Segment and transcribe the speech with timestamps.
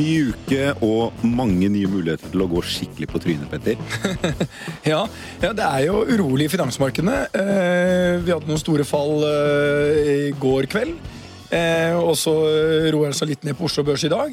[0.00, 3.76] Ny uke og mange nye muligheter til å gå skikkelig på trynet, Petter.
[4.92, 5.02] ja,
[5.42, 7.18] ja, det er jo urolig i finansmarkedene.
[7.36, 10.96] Eh, vi hadde noen store fall eh, i går kveld.
[11.52, 12.32] Eh, og så
[12.94, 14.32] roer det seg litt ned på Oslo Børs i dag.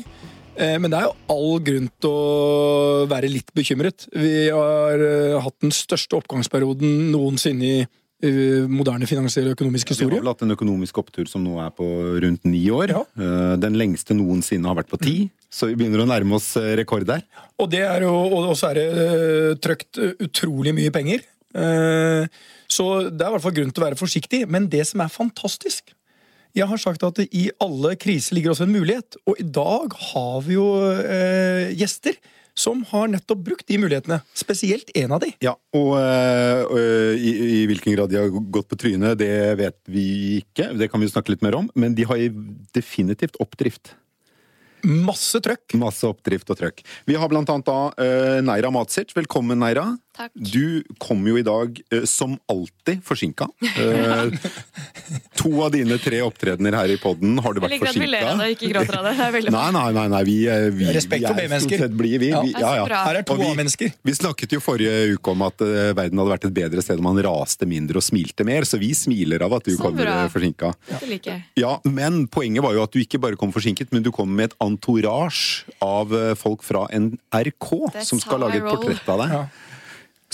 [0.58, 4.08] Eh, men det er jo all grunn til å være litt bekymret.
[4.16, 7.86] Vi har eh, hatt den største oppgangsperioden noensinne i
[8.22, 10.16] moderne finansiell og økonomisk Vi historie.
[10.18, 11.86] har vel hatt en økonomisk opptur som nå er på
[12.24, 12.90] rundt ni år.
[12.90, 13.04] Ja.
[13.18, 16.76] Eh, Den lengste noensinne har vært på ti, så vi begynner å nærme oss eh,
[16.80, 17.22] rekord der.
[17.60, 21.22] Og det er jo, og så er det trøkt eh, utrolig mye penger.
[21.54, 22.26] Eh,
[22.68, 24.48] så det er i hvert fall grunn til å være forsiktig.
[24.50, 25.94] Men det som er fantastisk
[26.58, 29.16] Jeg har sagt at i alle kriser ligger også en mulighet.
[29.30, 30.66] Og i dag har vi jo
[31.06, 32.18] eh, gjester
[32.58, 34.20] som har nettopp brukt de mulighetene.
[34.38, 35.32] Spesielt en av de.
[35.46, 39.80] Ja, og øh, øh, i, i hvilken grad de har gått på trynet, det vet
[39.86, 40.08] vi
[40.42, 40.72] ikke.
[40.80, 41.70] Det kan vi snakke litt mer om.
[41.78, 42.22] Men de har
[42.76, 43.94] definitivt oppdrift.
[44.88, 45.74] Masse trøkk.
[45.80, 46.84] Masse oppdrift og trøkk.
[47.10, 49.14] Vi har blant annet da øh, Neira Matsic.
[49.18, 49.90] Velkommen, Neira.
[50.18, 50.32] Takk.
[50.34, 53.46] Du kom jo i dag øh, som alltid forsinka.
[53.62, 54.32] Eh,
[55.38, 58.08] to av dine tre opptredener her i poden har du Jeg vært liker at vi
[58.10, 58.48] ler av forsinka.
[58.48, 59.14] det, ikke gråter av det.
[59.18, 61.84] Det er veldig Nei, nei, nei, nei, vi, eh, vi, Respekt for vi er B-mennesker.
[62.58, 62.72] Ja.
[62.74, 62.96] er.
[62.98, 63.94] Her er to av A-mennesker.
[64.10, 67.08] Vi snakket jo forrige uke om at uh, verden hadde vært et bedre sted om
[67.12, 70.18] man raste mindre og smilte mer, så vi smiler av at du Så kommer bra.
[70.26, 70.74] eh, forsinka.
[70.90, 71.46] Det liker jeg.
[71.62, 74.52] Ja, men poenget var jo at du ikke bare kom forsinket, men du kom med
[74.52, 77.70] et entourage av eh, folk fra NRK
[78.06, 79.38] som skal lage et portrett av deg.
[79.38, 79.46] Ja.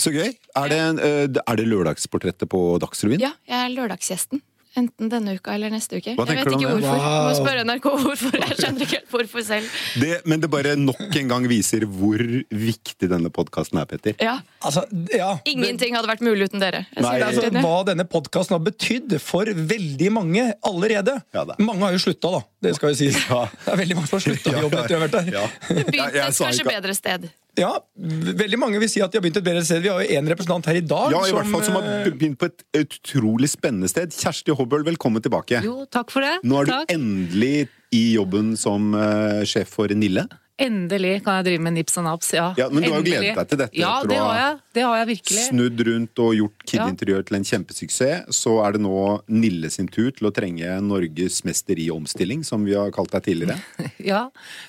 [0.00, 0.32] Så gøy.
[0.58, 3.22] Er det, eh, er det lørdagsportrettet på Dagsrevyen?
[3.22, 4.42] Ja, jeg er lørdagsgjesten.
[4.74, 6.16] Enten denne uka eller neste uke.
[6.18, 6.98] Hva jeg vet ikke hvorfor.
[6.98, 7.28] Wow.
[7.28, 8.38] Må spørre NRK hvorfor.
[8.40, 9.76] Jeg skjønner ikke helt hvorfor selv.
[10.02, 12.18] Det, men det bare nok en gang viser hvor
[12.50, 14.18] viktig denne podkasten er, Petter.
[14.18, 14.84] Ja, Altså,
[15.14, 15.30] ja.
[15.48, 16.84] Ingenting hadde vært mulig uten dere.
[16.96, 21.18] Nei, altså, hva denne podkasten har betydd for veldig mange allerede.
[21.36, 22.42] Ja, mange har jo slutta, da.
[22.64, 23.20] Det skal jo sies.
[23.34, 23.46] Ja.
[23.64, 25.32] Det er veldig mange som har slutta i jobben etter å ha vært der.
[25.34, 25.46] Ja.
[25.70, 27.32] Jeg et kanskje ikke- bedre sted.
[27.54, 29.82] Ja, veldig mange vil si at de har begynt et bedre sted.
[29.84, 32.08] Vi har jo én representant her i dag Ja, i hvert fall som har eh,
[32.10, 34.10] begynt på et utrolig spennende sted.
[34.10, 35.62] Kjersti Hobbøl, velkommen tilbake.
[35.62, 36.40] Jo, takk for det.
[36.42, 40.26] Nå er du endelig i jobben som uh, sjef for Nille.
[40.54, 42.44] Endelig kan jeg drive med nips og naps, ja.
[42.54, 44.50] Ja, men du har jo gledet deg til dette Ja, etter det å ha.
[44.74, 45.46] Det har jeg virkelig.
[45.48, 46.86] Snudd rundt og gjort Kid Ja.
[46.92, 48.28] Interiør til en kjempesuksess.
[48.38, 49.00] Så er det nå
[49.34, 53.26] Nille sin tur til å trenge Norges mester i omstilling, som vi har kalt deg
[53.26, 53.58] tidligere.
[54.04, 54.28] Ja,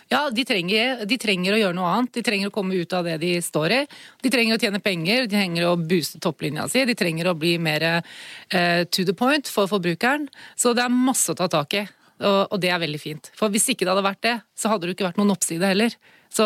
[0.09, 2.13] ja de, trenger, de trenger å gjøre noe annet.
[2.15, 3.81] De trenger å komme ut av det de står i.
[4.23, 6.85] De trenger å tjene penger, de trenger å booste topplinja si.
[6.87, 10.29] De trenger å bli mer uh, to the point for forbrukeren.
[10.55, 11.85] Så det er masse å ta tak i.
[12.21, 13.31] Og, og det er veldig fint.
[13.35, 15.97] For hvis ikke det hadde vært det, så hadde det ikke vært noen oppside heller.
[16.31, 16.45] Så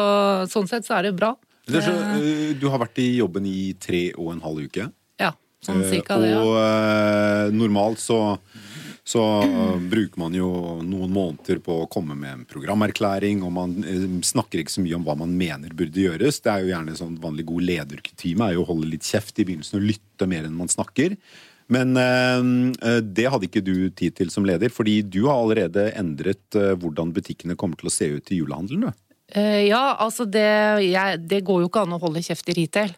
[0.49, 1.35] sånn sett så er det bra.
[1.69, 4.89] Det så, eh, du har vært i jobben i tre og en halv uke.
[5.21, 5.35] Ja,
[5.65, 6.41] sånn Eh, cirka det, ja.
[6.41, 8.39] Og eh, normalt så
[9.09, 9.23] så
[9.89, 10.49] bruker man jo
[10.85, 14.99] noen måneder på å komme med en programerklæring, og man eh, snakker ikke så mye
[14.99, 16.37] om hva man mener burde gjøres.
[16.45, 19.47] Det er jo gjerne sånn vanlig god lederkutyme er jo å holde litt kjeft i
[19.47, 21.17] begynnelsen og lytte mer enn man snakker.
[21.69, 26.57] Men eh, det hadde ikke du tid til som leder, fordi du har allerede endret
[26.57, 28.89] eh, hvordan butikkene kommer til å se ut i julehandelen.
[28.89, 29.05] Du.
[29.37, 30.47] Eh, ja, altså det,
[30.87, 32.95] jeg, det går jo ikke an å holde kjeft i retail.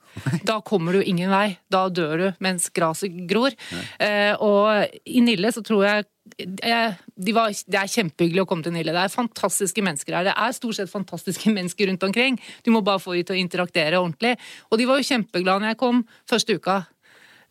[0.47, 1.57] Da kommer du ingen vei.
[1.71, 3.55] Da dør du mens gresset gror.
[3.99, 6.07] Eh, og i Nille så tror jeg
[6.39, 8.93] jeg, de var, Det er kjempehyggelig å komme til Nille.
[8.95, 10.29] Det er fantastiske mennesker her.
[10.29, 12.39] Det er stort sett fantastiske mennesker rundt omkring.
[12.63, 14.37] Du må bare få dem til å interaktere ordentlig.
[14.71, 16.77] Og de var jo kjempeglade når jeg kom første uka.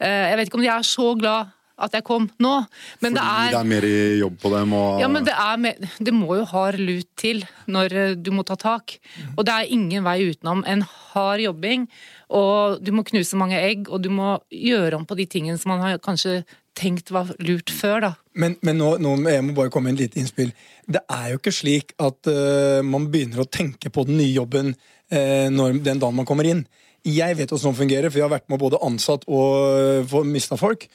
[0.00, 2.52] Eh, jeg vet ikke om de er så glad at jeg kom nå,
[3.00, 3.86] men Fordi det er det er mer
[4.20, 4.72] jobb på dem.
[4.76, 8.32] Og, ja, men det, er med, det må jo hard lut til når eh, du
[8.36, 8.98] må ta tak.
[9.36, 11.88] Og det er ingen vei utenom en hard jobbing.
[12.36, 15.72] Og du må knuse mange egg, og du må gjøre om på de tingene som
[15.72, 16.42] man har kanskje
[16.78, 18.12] tenkt var lurt før, da.
[18.38, 20.52] Men, men nå, nå jeg må bare komme med en lite innspill.
[20.86, 24.72] Det er jo ikke slik at uh, man begynner å tenke på den nye jobben
[24.76, 26.62] uh, når, den dagen man kommer inn.
[27.06, 30.58] Jeg vet hvordan det fungerer, for jeg har vært med både ansatt og uh, mista
[30.60, 30.88] folk.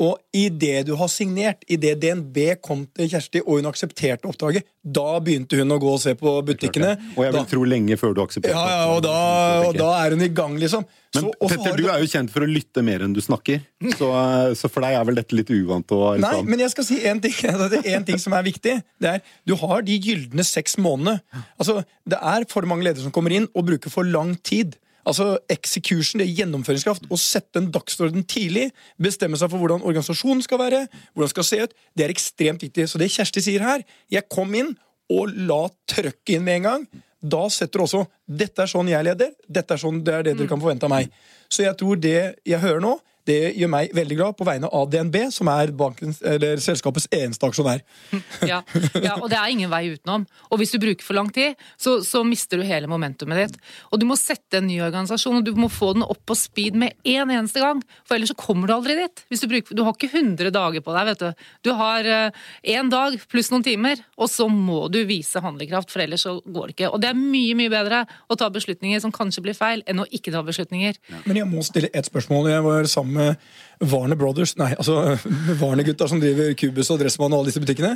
[0.00, 5.18] Og idet du har signert, idet DNB kom til Kjersti og hun aksepterte oppdraget, da
[5.20, 6.94] begynte hun å gå og se på butikkene.
[7.16, 9.90] og jeg vil Da- tro lenge før du aksepterte ja, ja, og da, og da
[10.06, 10.86] er hun i gang, liksom.
[11.14, 13.60] Men Så- Petter, har du er jo kjent for å lytte mer enn du snakker.
[13.98, 14.08] Så,
[14.56, 16.20] så for deg er vel dette litt uvant Liksom...
[16.20, 18.82] Nei, men jeg skal si en ting, er en ting som er viktig.
[18.98, 21.20] Det er, Du har de gylne seks månedene.
[21.58, 24.78] Altså, Det er for mange ledere som kommer inn og bruker for lang tid.
[25.08, 27.06] Altså Execution, det er gjennomføringskraft.
[27.08, 28.68] Å sette en dagsorden tidlig,
[29.00, 32.88] bestemme seg for hvordan organisasjonen skal være, hvordan skal se ut, det er ekstremt viktig.
[32.90, 34.74] Så det Kjersti sier her Jeg kom inn
[35.10, 36.88] og la trøkket inn med en gang.
[37.20, 39.32] Da setter du også 'Dette er sånn jeg leder.
[39.48, 41.10] Dette er sånn det er det dere kan forvente av meg'.
[41.50, 44.88] Så jeg tror det jeg hører nå, Det gjør meg veldig glad på vegne av
[44.90, 47.84] DNB, som er bankens, eller selskapets eneste aksjonær.
[48.50, 48.62] Ja,
[48.96, 50.24] ja, og det er ingen vei utenom.
[50.50, 53.58] Og hvis du bruker for lang tid, så, så mister du hele momentumet ditt.
[53.92, 56.78] Og du må sette en ny organisasjon, og du må få den opp på speed
[56.80, 57.82] med en eneste gang.
[58.08, 59.24] For ellers så kommer du aldri dit.
[59.30, 61.44] Hvis du, bruker, du har ikke 100 dager på deg, vet du.
[61.68, 66.04] Du har én uh, dag pluss noen timer, og så må du vise handlekraft, for
[66.04, 66.92] ellers så går det ikke.
[66.94, 70.08] Og det er mye, mye bedre å ta beslutninger som kanskje blir feil, enn å
[70.10, 70.98] ikke ta beslutninger.
[71.12, 71.22] Ja.
[71.28, 72.50] Men jeg må stille ett spørsmål.
[72.54, 75.16] Jeg var sammen med Warner Brothers, nei, altså
[75.62, 77.94] Warner-gutta som driver Cubus og Dressmann og alle disse butikkene,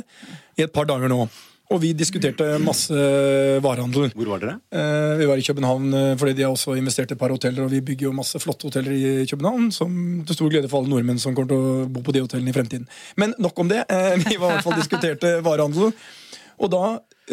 [0.57, 1.25] i et par dager nå.
[1.73, 2.93] Og vi diskuterte masse
[3.63, 4.11] varehandel.
[4.13, 4.59] Hvor var dere?
[4.69, 7.65] Eh, vi var i København eh, fordi de har også investert i et par hoteller.
[7.65, 9.95] Og vi bygger jo masse flotte hoteller i København, som
[10.27, 12.55] til stor glede for alle nordmenn som kommer til å bo på de hotellene i
[12.55, 12.85] fremtiden.
[13.17, 13.81] Men nok om det.
[13.89, 15.89] Eh, vi var i hvert fall diskuterte varehandel.
[16.61, 16.83] Og da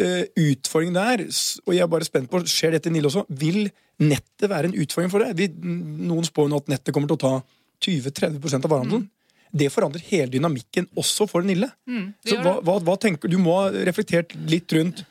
[0.01, 1.27] eh, utfordringen der,
[1.67, 3.67] og jeg er bare spent på, skjer dette i Nille også, vil
[4.01, 5.37] nettet være en utfordring for det?
[5.37, 5.51] Vi,
[6.09, 7.35] noen spår nå at nettet kommer til å ta
[7.83, 9.05] 20-30 av varehandelen.
[9.05, 9.09] Mm.
[9.53, 11.69] Det forandrer hele dynamikken også for Nille.
[11.85, 15.03] Mm, Så hva, hva, hva, tenker Du må ha reflektert litt rundt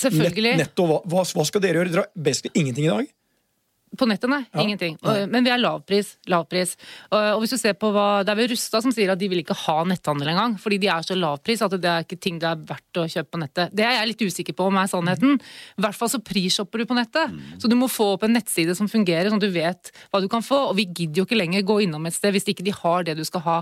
[0.00, 0.54] Selvfølgelig.
[0.56, 0.86] nett, netto.
[0.88, 1.92] hva, hva, skal dere gjøre?
[1.92, 3.10] Dere har basically ingenting i dag.
[3.98, 4.44] På nettet, nei.
[4.52, 4.62] Ja.
[4.62, 4.96] Ingenting.
[5.02, 6.12] Men vi er lavpris.
[6.30, 6.76] lavpris.
[7.10, 9.42] Og hvis du ser på hva, Det er vel Rustad som sier at de vil
[9.42, 10.54] ikke ha netthandel engang.
[10.62, 13.34] Fordi de er så lavpris at det er ikke ting det er verdt å kjøpe
[13.34, 13.74] på nettet.
[13.74, 15.40] Det er jeg litt usikker på om er sannheten.
[15.40, 17.34] I hvert fall så prisshopper du på nettet.
[17.58, 20.28] Så du må få opp en nettside som fungerer, sånn at du vet hva du
[20.30, 20.70] kan få.
[20.70, 23.16] Og vi gidder jo ikke lenger gå innom et sted hvis ikke de har det
[23.18, 23.58] du skal ha.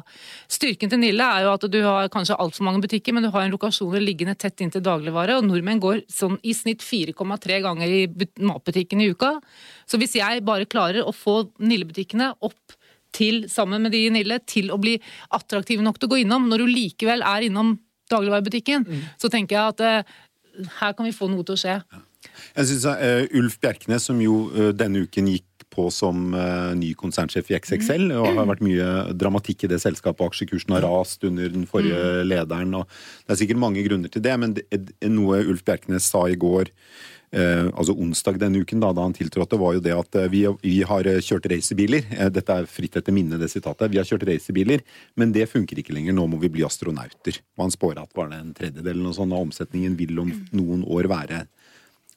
[0.52, 3.46] Styrken til Nille er jo at du har kanskje altfor mange butikker, men du har
[3.46, 5.38] en lokasjon liggende tett inntil dagligvare.
[5.40, 8.04] Og nordmenn går sånn i snitt 4,3 ganger i
[8.44, 9.38] matbutikken i uka.
[9.88, 12.76] Så hvis jeg bare klarer å få Nille-butikkene opp
[13.16, 14.98] til, sammen med de i Nille, til å bli
[15.34, 17.76] attraktive nok til å gå innom, når du likevel er innom
[18.12, 19.04] dagligvarebutikken, mm.
[19.20, 21.78] så tenker jeg at uh, her kan vi få noe til å skje.
[22.56, 26.32] Jeg synes uh, Ulf Bjerknes, som jo uh, denne uken gikk på som
[26.80, 30.24] ny konsernsjef i XXL, og har vært mye dramatikk i det selskapet.
[30.24, 32.22] Aksjekursen har rast under den forrige mm.
[32.26, 32.72] lederen.
[32.80, 34.64] og Det er sikkert mange grunner til det, men det,
[35.12, 36.72] noe Ulf Bjerknes sa i går
[37.32, 40.78] altså onsdag denne uken, da, da, han tiltrådte, var jo det at eh, vi, vi
[40.88, 42.06] har eh, kjørt racerbiler.
[42.32, 43.90] Dette er fritt etter minne, det sitatet.
[43.92, 44.84] Vi har kjørt racerbiler,
[45.20, 46.16] men det funker ikke lenger.
[46.16, 47.40] Nå må vi bli astronauter.
[47.58, 50.32] Og han spåra at var det en tredjedel eller noe sånt av omsetningen vil om
[50.56, 51.44] noen år være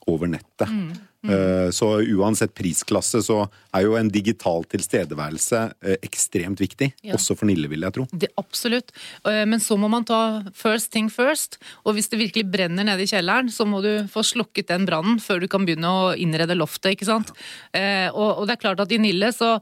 [0.10, 0.69] over nettet.
[0.72, 0.92] Mm.
[1.22, 1.70] Mm.
[1.76, 1.88] Så
[2.18, 3.44] uansett prisklasse så
[3.76, 6.92] er jo en digital tilstedeværelse eh, ekstremt viktig.
[7.06, 7.16] Ja.
[7.18, 8.08] Også for Nille, vil jeg tro.
[8.10, 8.90] Det, absolutt.
[9.30, 11.60] Eh, men så må man ta first thing first.
[11.86, 15.22] Og hvis det virkelig brenner nede i kjelleren, så må du få slukket den brannen
[15.22, 16.96] før du kan begynne å innrede loftet.
[16.96, 17.34] ikke sant?
[17.72, 19.60] Og det er klart at i Nille så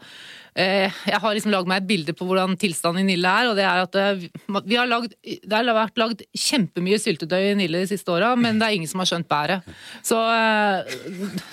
[0.48, 3.49] Eh, jeg har liksom lagd meg et bilde på hvordan tilstanden i Nille er.
[3.49, 4.25] og Det er at eh,
[4.65, 8.59] vi har lagd, det har vært lagd kjempemye syltetøy i Nille de siste åra, men
[8.59, 9.67] det er ingen som har skjønt bæret.
[10.05, 10.95] Så eh,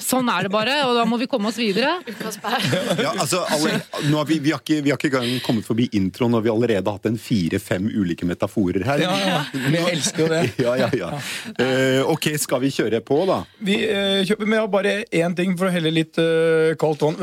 [0.03, 1.97] sånn er det bare, og da må vi komme oss videre.
[2.97, 3.79] Ja, altså, alle,
[4.29, 6.97] vi, vi, har ikke, vi har ikke gang kommet forbi introen, og vi har allerede
[6.97, 9.05] hatt en fire-fem ulike metaforer her.
[9.05, 9.41] Ja, ja.
[9.55, 10.45] Vi elsker jo det.
[10.67, 11.09] Ja, ja, ja.
[11.61, 13.43] Uh, ok, skal vi kjøre på, da?
[13.63, 17.19] Vi uh, kjøper med bare én ting for å helle litt uh, kaldt vann.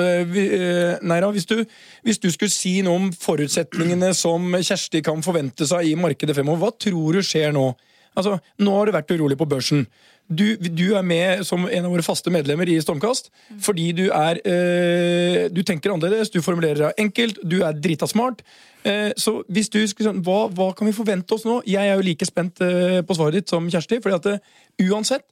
[1.03, 1.57] Neira, hvis du
[2.03, 6.65] hvis du skulle si noe om forutsetningene som Kjersti kan forvente seg i markedet fremover,
[6.65, 7.71] hva tror du skjer nå?
[8.13, 9.87] Altså, Nå har det vært urolig på børsen.
[10.31, 13.27] Du, du, er med som en av våre faste medlemmer i Stormkast
[13.61, 18.39] fordi du er øh, Du tenker annerledes, du formulerer deg enkelt, du er drita smart.
[18.87, 21.59] Eh, så hvis du skulle sånn, hva, hva, kan vi forvente oss nå?
[21.67, 23.99] Jeg er jo like spent øh, på svaret ditt som Kjersti.
[24.03, 25.27] fordi at øh, uansett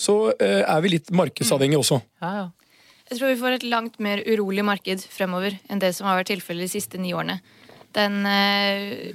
[0.00, 1.98] så er vi litt markedsavhengige også.
[2.22, 2.44] Ja, ja.
[3.10, 6.30] Jeg tror vi får et langt mer urolig marked fremover enn det som har vært
[6.30, 7.40] tilfellet de siste ni årene.
[7.96, 9.10] Den eh,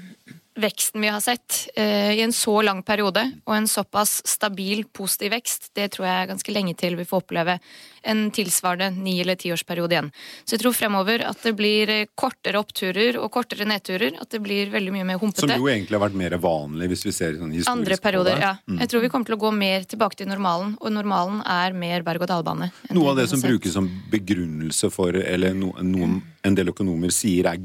[0.55, 5.33] veksten vi har sett uh, i en så lang periode, og en såpass stabil, positiv
[5.35, 7.57] vekst, det tror jeg er ganske lenge til vi får oppleve
[8.05, 10.11] en tilsvarende ni- eller tiårsperiode igjen.
[10.45, 14.19] Så jeg tror fremover at det blir kortere oppturer og kortere nedturer.
[14.21, 15.47] At det blir veldig mye mer humpete.
[15.47, 18.53] Som jo egentlig har vært mer vanlig, hvis vi ser sånn historisk Andre perioder, ja.
[18.69, 18.77] Mm.
[18.83, 22.05] Jeg tror vi kommer til å gå mer tilbake til normalen, og normalen er mer
[22.05, 22.69] berg-og-dal-bane.
[22.93, 27.49] Noe av det som brukes som begrunnelse for, eller no, noen, en del økonomer sier
[27.49, 27.61] er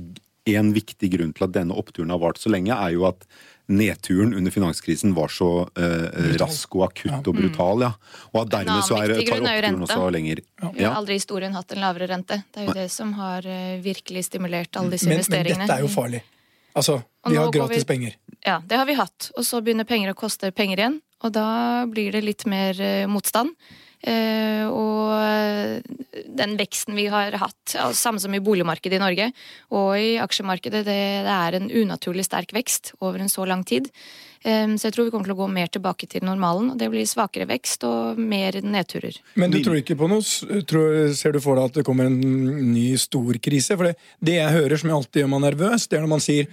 [0.59, 3.27] en viktig grunn til at denne oppturen har vart så lenge, er jo at
[3.71, 7.85] nedturen under finanskrisen var så eh, rask og akutt og brutal.
[7.87, 7.93] ja.
[8.33, 10.43] Og at dermed så er, tar oppturen også lenger.
[10.63, 10.73] Ja.
[10.75, 12.41] Vi har aldri i historien hatt en lavere rente.
[12.51, 15.63] Det er jo det som har eh, virkelig stimulert alle disse men, investeringene.
[15.63, 16.25] Men dette er jo farlig.
[16.75, 18.19] Altså, vi har gratis vi, penger.
[18.47, 19.31] Ja, det har vi hatt.
[19.37, 20.99] Og så begynner penger å koste penger igjen.
[21.23, 21.47] Og da
[21.91, 23.55] blir det litt mer uh, motstand.
[24.01, 25.85] Eh, og
[26.41, 29.29] den veksten vi har hatt, altså, samme som i boligmarkedet i Norge
[29.77, 33.91] og i aksjemarkedet, det, det er en unaturlig sterk vekst over en så lang tid.
[34.41, 36.71] Så jeg tror vi kommer til å gå mer tilbake til normalen.
[36.73, 39.19] og Det blir svakere vekst og mer nedturer.
[39.37, 42.17] Men du tror ikke på noe tror, Ser du for deg at det kommer en
[42.73, 43.77] ny stor krise?
[43.77, 46.25] For det, det jeg hører som jeg alltid gjør meg nervøs, det er når man
[46.25, 46.49] sier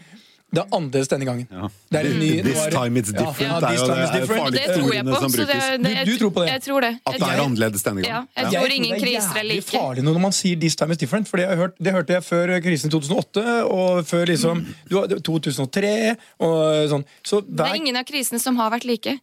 [0.54, 1.48] det er annerledes denne gangen.
[1.51, 1.68] Ja.
[1.92, 3.39] Det er en ny, This er time it's different.
[3.44, 4.46] Ja, Det er this time det er different.
[4.48, 5.16] Og det tror jeg på.
[5.27, 6.50] Så det, Du- du tror på det?
[6.54, 6.92] Jeg tror det.
[7.06, 8.27] At Jeg, det er annerledes denne ja, gangen.
[8.38, 8.60] jeg Ja.
[8.60, 9.62] tror ingen det kriser er like.
[9.62, 11.27] Det er farlig når man sier 'this time is different'.
[11.27, 15.20] For det, jeg hørt, det hørte jeg før krisen i 2008 og før liksom du,
[15.20, 17.06] 2003 og sånn.
[17.24, 19.20] Så Det er ingen av krisene som har vært like.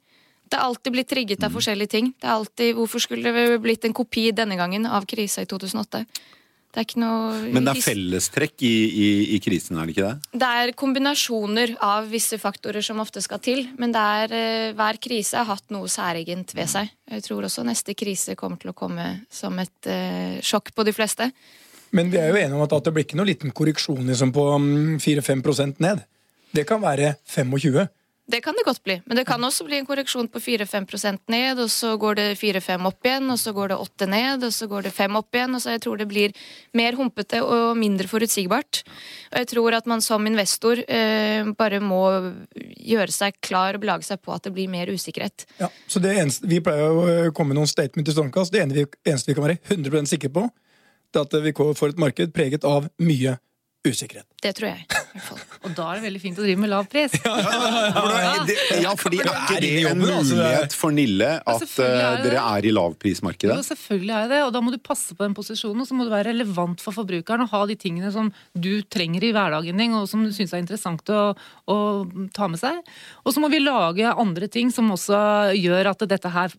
[0.51, 2.15] Det er alltid blitt trigget av forskjellige ting.
[2.21, 6.05] Det er alltid, Hvorfor skulle det blitt en kopi denne gangen av krisa i 2008?
[6.75, 10.09] Det er ikke noe Men det er fellestrekk i, i, i krisen, er det ikke
[10.09, 10.39] det?
[10.43, 13.69] Det er kombinasjoner av visse faktorer som ofte skal til.
[13.79, 16.91] Men det er, eh, hver krise har hatt noe særegent ved seg.
[17.15, 20.97] Jeg tror også neste krise kommer til å komme som et uh, sjokk på de
[20.97, 21.31] fleste.
[21.95, 24.33] men vi er jo enige om at, at det blir ikke noe liten korreksjon liksom,
[24.35, 26.03] på mm, 4-5% ned.
[26.51, 27.87] Det kan være 25.
[28.27, 28.95] Det kan det godt bli.
[29.05, 32.87] Men det kan også bli en korreksjon på 4-5% ned, og så går det 4-5
[32.89, 35.55] opp igjen, og så går det 8 ned, og så går det 5 opp igjen.
[35.55, 36.33] og så Jeg tror det blir
[36.73, 38.81] mer humpete og mindre forutsigbart.
[39.33, 42.01] Og jeg tror at man som investor eh, bare må
[42.81, 45.45] gjøre seg klar og belage seg på at det blir mer usikkerhet.
[45.61, 48.53] Ja, så det eneste, Vi pleier å komme med noen statement i Stormkast.
[48.53, 50.49] Det eneste vi kan være 100% sikre på,
[51.13, 53.37] det er at vi får et marked preget av mye
[53.85, 54.27] usikkerhet.
[54.41, 55.04] Det tror jeg.
[55.65, 57.13] Og da er det veldig fint å drive med lav pris.
[57.25, 61.85] Ja, det- Ja, fordi er ikke er det en altså, mulighet for Nille at er
[61.85, 63.57] eh, dere er i Jo, lavprismarkedet?
[63.69, 66.11] selvfølgelig er det og da må du passe på den posisjonen, og så må du
[66.13, 70.09] være relevant for forbrukeren og ha de tingene som du trenger i hverdagen din, og
[70.11, 71.21] som du syns er interessant å,
[71.71, 71.77] å
[72.35, 72.81] ta med seg.
[73.25, 76.53] Og så må vi lage andre ting som også gjør at dette her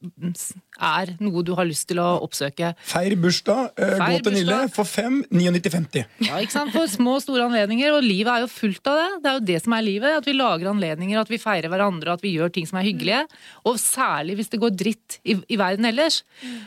[0.86, 2.74] er noe du har lyst til å oppsøke.
[2.88, 6.06] Feir bursdag, eh, Feir gå til Nille for 5 99,50.
[6.28, 6.74] Ja, ikke sant?
[6.76, 9.08] For små og store anledninger, og livet er jo fullt av det.
[9.24, 10.20] Det er jo det som er livet.
[10.20, 13.24] At vi lager anledninger, at vi feirer hverandre, at vi gjør ting som er hyggelige.
[13.70, 16.22] Og særlig hvis det går dritt i, i verden ellers.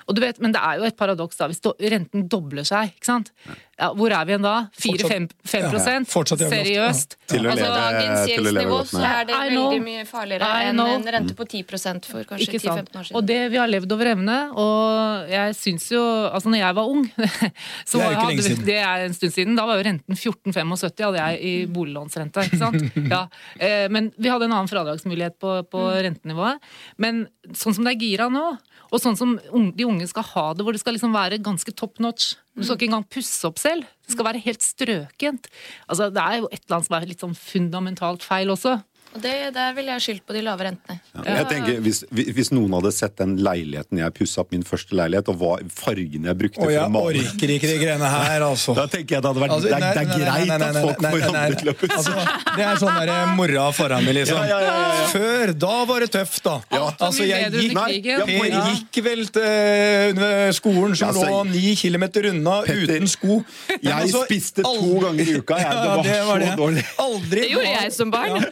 [0.07, 3.13] Og du vet, men det er jo et paradoks da, hvis renten dobler seg, ikke
[3.13, 3.33] sant.
[3.79, 4.53] Ja, hvor er vi igjen da?
[4.75, 5.99] 4-5 Ja, ja.
[6.11, 7.13] Fortsatt jævlig Seriøst.
[7.31, 9.03] Til å Altså, leve, altså, til å leve godt med.
[9.05, 11.63] så er det veldig mye farligere enn en rente på 10
[12.09, 13.17] for kanskje 10-15 år siden.
[13.21, 16.91] Og det vi har levd over evne, og jeg syns jo Altså, når jeg var
[16.91, 17.05] ung
[17.89, 18.67] så Det er jo ikke hadde lenge siden.
[18.73, 19.55] Det er en stund siden.
[19.59, 22.83] Da var jo renten 14,75 hadde jeg i boliglånsrente, ikke sant.
[23.15, 23.23] Ja.
[23.63, 26.59] Eh, Men vi hadde en annen fradragsmulighet på, på rentenivået.
[26.99, 28.45] Men sånn som det er gira nå,
[28.89, 29.37] og sånn som
[29.77, 32.75] de unge skal ha det, hvor det skal liksom være ganske top notch Du skal
[32.75, 33.87] ikke engang pusse opp selv.
[34.03, 35.47] Det skal være helt strøkent.
[35.87, 38.79] Altså, det er jo et eller annet som er litt sånn fundamentalt feil også.
[39.15, 40.99] Og det, der ville jeg skyldt på de lave rentene.
[41.17, 44.97] Ja, jeg tenker, hvis, hvis noen hadde sett den leiligheten jeg pussa opp min første
[44.99, 48.75] leilighet, og hva fargene jeg brukte å jeg orker ikke de greiene her, altså.
[48.77, 50.49] Da tenker jeg det hadde vært Altså, Det er, nei, det er nei, nei, greit
[50.49, 51.97] nei, nei, at folk får andre til å pusse.
[51.99, 54.43] Altså, det er sånn der mora foran meg, liksom.
[54.43, 55.09] Ja, ja, ja, ja, ja.
[55.15, 56.57] Før, da var det tøft, da.
[56.77, 56.83] Ja.
[57.09, 57.88] Altså, jeg gikk, Nei,
[58.29, 63.41] Per gikk vel til under skolen som Ja, lå ni kilometer unna Petter, uten sko.
[63.73, 65.75] Jeg altså, spiste to aldri- ganger i uka, jeg.
[66.05, 66.85] Det var så dårlig.
[67.09, 68.49] Aldri Det gjorde jeg som barn.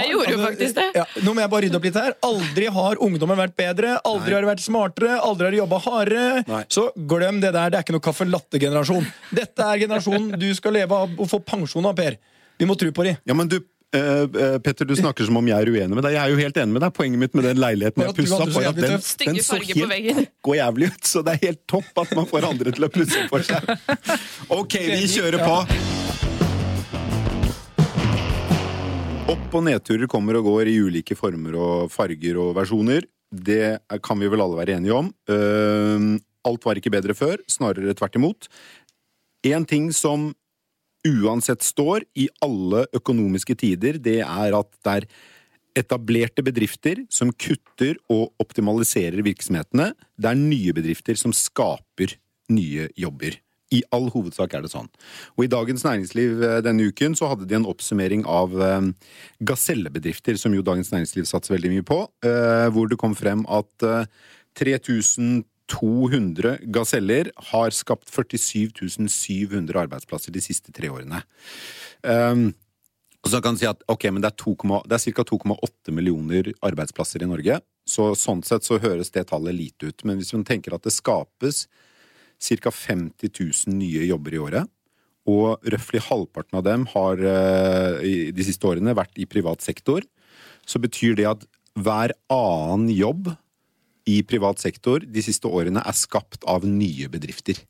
[0.00, 0.86] Jeg gjorde jo altså, faktisk det.
[0.96, 2.14] Ja, nå må jeg bare rydde opp litt her.
[2.28, 4.36] Aldri har ungdommen vært bedre, aldri Nei.
[4.36, 6.44] har de vært smartere, aldri har de jobba hardere.
[6.48, 6.62] Nei.
[6.72, 9.10] Så glem det der, det er ikke noe caffè latte-generasjon.
[9.34, 12.18] Dette er generasjonen du skal leve av og få pensjon av, Per.
[12.60, 13.16] Vi må tro på de.
[13.28, 13.60] Ja, men du,
[13.92, 16.14] Uh, eh, Petter, du snakker som om jeg er uenig med deg.
[16.14, 16.94] Jeg er jo helt enig med deg.
[16.96, 20.56] Poenget mitt med den leiligheten jeg pussa opp, var at den, den så helt og
[20.56, 21.04] jævlig ut.
[21.12, 23.68] Så det er helt topp at man får andre til å pusse opp for seg.
[24.62, 26.30] Ok, vi kjører på.
[29.30, 33.04] Opp- og nedturer kommer og går i ulike former og farger og versjoner.
[33.30, 35.10] Det kan vi vel alle være enige om.
[36.42, 38.48] Alt var ikke bedre før, snarere tvert imot.
[39.46, 40.32] En ting som
[41.06, 45.06] uansett står i alle økonomiske tider, det er at det er
[45.82, 49.92] etablerte bedrifter som kutter og optimaliserer virksomhetene.
[50.18, 52.18] Det er nye bedrifter som skaper
[52.52, 53.38] nye jobber.
[53.72, 54.90] I all hovedsak er det sånn.
[55.36, 58.82] Og I Dagens Næringsliv eh, denne uken så hadde de en oppsummering av eh,
[59.48, 63.72] gasellebedrifter, som jo Dagens Næringsliv satser veldig mye på, eh, hvor det kom frem at
[63.86, 64.08] eh,
[64.58, 71.18] 3200 gaseller har skapt 47 700 arbeidsplasser de siste tre årene.
[72.02, 72.50] Um,
[73.22, 74.56] så kan man si at ok, men det 2,
[74.90, 75.24] det er ca.
[75.30, 77.60] 2,8 millioner arbeidsplasser i Norge.
[77.86, 80.04] Så sånn sett så høres det tallet lite ut.
[80.04, 81.68] Men hvis man tenker at det skapes
[82.42, 82.70] ca.
[82.70, 84.70] 50 000 nye jobber i året,
[85.30, 90.02] og røftlig halvparten av dem har eh, de siste årene vært i privat sektor,
[90.66, 91.46] så betyr det at
[91.78, 93.30] hver annen jobb
[94.10, 97.60] i privat sektor de siste årene er skapt av nye bedrifter.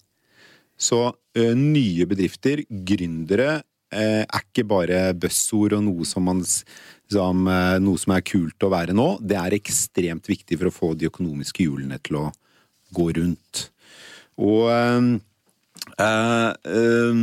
[0.80, 3.60] Så ø, nye bedrifter, gründere,
[3.92, 8.64] eh, er ikke bare buzzord og noe som, man, som, eh, noe som er kult
[8.64, 9.08] å være nå.
[9.20, 12.26] Det er ekstremt viktig for å få de økonomiske hjulene til å
[12.96, 13.68] gå rundt.
[14.40, 15.08] Og eh,
[15.98, 17.20] eh, eh,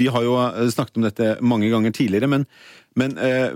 [0.00, 0.34] vi har jo
[0.74, 2.46] snakket om dette mange ganger tidligere, men,
[2.98, 3.54] men eh,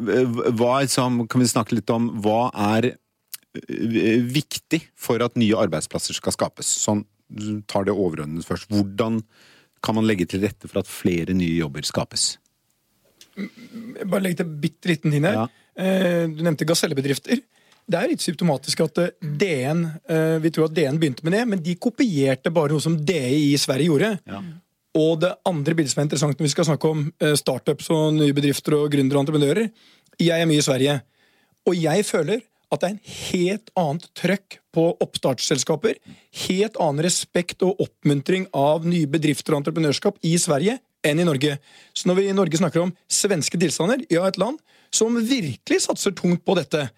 [0.55, 5.59] hva er, som, kan vi snakke litt om hva er eh, viktig for at nye
[5.67, 6.71] arbeidsplasser skal skapes?
[6.87, 7.05] Sånn,
[7.67, 8.71] tar det overordnet først.
[8.71, 9.23] Hvordan
[9.85, 12.37] kan man legge til rette for at flere nye jobber skapes?
[13.37, 15.43] Bare legge til bitte liten ting her.
[15.43, 15.47] Ja.
[15.77, 17.43] Eh, Du nevnte gasellebedrifter.
[17.87, 21.43] Det er litt symptomatisk at eh, DN eh, Vi tror at DN begynte med det,
[21.47, 24.13] men de kopierte bare noe som DI i Sverige gjorde.
[24.27, 24.41] Ja.
[24.97, 28.17] Og det andre bildet som er interessant når vi skal snakke om eh, startups og
[28.19, 29.71] nye bedrifter og gründere og entreprenører
[30.19, 31.01] Jeg er mye i Sverige,
[31.67, 36.01] og jeg føler at det er en helt annet trøkk på oppstartsselskaper.
[36.49, 41.61] Helt annen respekt og oppmuntring av nye bedrifter og entreprenørskap i Sverige enn i Norge.
[41.95, 44.59] Så når vi i Norge snakker om svenske tilstander, ja, et land
[44.95, 46.89] som virkelig satser tungt på dette.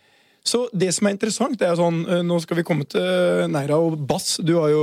[0.46, 3.76] Så det som er interessant, det er sånn eh, Nå skal vi komme til Neira
[3.82, 4.38] og Bass.
[4.44, 4.82] Du har jo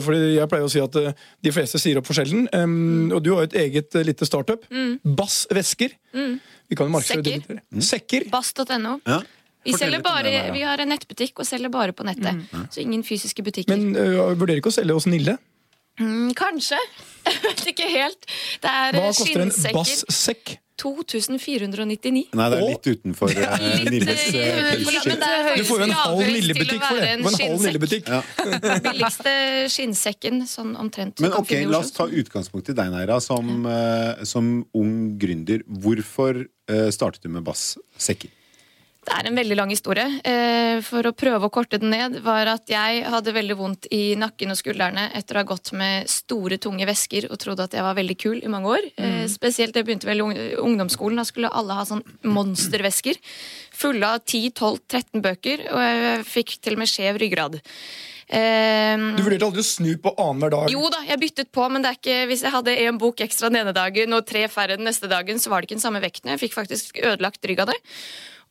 [0.00, 2.48] For fordi Jeg pleier å si at eh, de fleste sier opp for sjelden.
[2.52, 4.66] Um, Og du har jo et eget eh, lite startup.
[5.04, 5.96] Bass Vesker.
[6.12, 8.30] Vi kan jo markedsføre det Sekker.
[8.32, 8.98] Bass.no.
[9.06, 9.22] Ja.
[9.66, 12.44] Vi, bare, vi har en nettbutikk og selger bare på nettet.
[12.70, 13.74] Så ingen fysiske butikker.
[13.74, 15.36] Men uh, vurderer ikke å selge hos Nille?
[16.00, 16.78] mm, kanskje.
[17.26, 18.28] Jeg vet ikke helt.
[18.62, 19.52] Det er Hva eh, koster en.
[19.76, 20.56] Bass-sekk?
[20.80, 22.22] 2499.
[22.36, 26.20] Nei, det er litt utenfor uh, Litt, Nilles eh, eh, Du får jo en halv
[26.20, 27.08] høyest Nille-butikk for det.
[27.08, 27.66] en en halv skinnsekk.
[27.66, 28.10] Nille-butikk.
[28.12, 28.20] Ja.
[28.90, 29.34] Billigste
[29.72, 31.22] skinnsekken, sånn omtrent.
[31.24, 35.64] Men ok, la oss ta utgangspunkt i deg, Neira, som, eh, som ung gründer.
[35.66, 38.35] Hvorfor eh, startet du med Bass-sekker?
[39.06, 40.06] Det er en veldig lang historie.
[40.26, 44.16] Eh, For å prøve å korte den ned, var at jeg hadde veldig vondt i
[44.18, 47.86] nakken og skuldrene etter å ha gått med store, tunge vesker og trodde at jeg
[47.86, 48.88] var veldig kul i mange år.
[48.98, 49.22] Mm.
[49.30, 51.22] Spesielt da jeg begynte vel i ungdomsskolen.
[51.22, 53.16] Da skulle alle ha sånn monstervesker.
[53.76, 57.60] Fulle av 10-12-13 bøker, og jeg fikk til og med skjev ryggrad.
[58.26, 60.72] Um, Du vurderte aldri å snu på annenhver dag?
[60.74, 63.52] jo da, jeg byttet på, men det er ikke, hvis jeg hadde en bok ekstra
[63.52, 66.02] den ene dagen og tre færre den neste dagen, så var det ikke den samme
[66.02, 66.32] vekten.
[66.34, 67.78] Jeg fikk faktisk ødelagt rygg av det.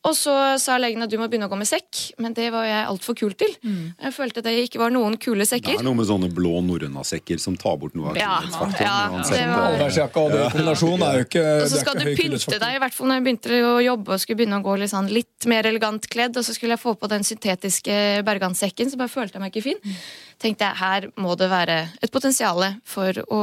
[0.05, 2.67] Og så sa legen at du må begynne å gå med sekk, men det var
[2.67, 3.55] jeg altfor kul til.
[3.65, 5.79] Jeg følte at det ikke var noen kule sekker.
[5.79, 8.85] Det er noe med sånne blå norrøna-sekker som tar bort noe av Ja, kulhetsfaktoren.
[8.85, 9.39] ja, uansett.
[9.39, 12.79] det var- Allværsjakka og kombinasjonen er jo ikke Og så skal du pynte deg, i
[12.85, 15.45] hvert fall når jeg begynte å jobbe og skulle begynne å gå litt, sånn, litt
[15.47, 19.33] mer elegant kledd, og så skulle jeg få på den syntetiske berganssekken, så bare følte
[19.33, 19.97] jeg meg ikke fin.
[20.39, 23.41] Tenkte jeg, her må det være et potensial for å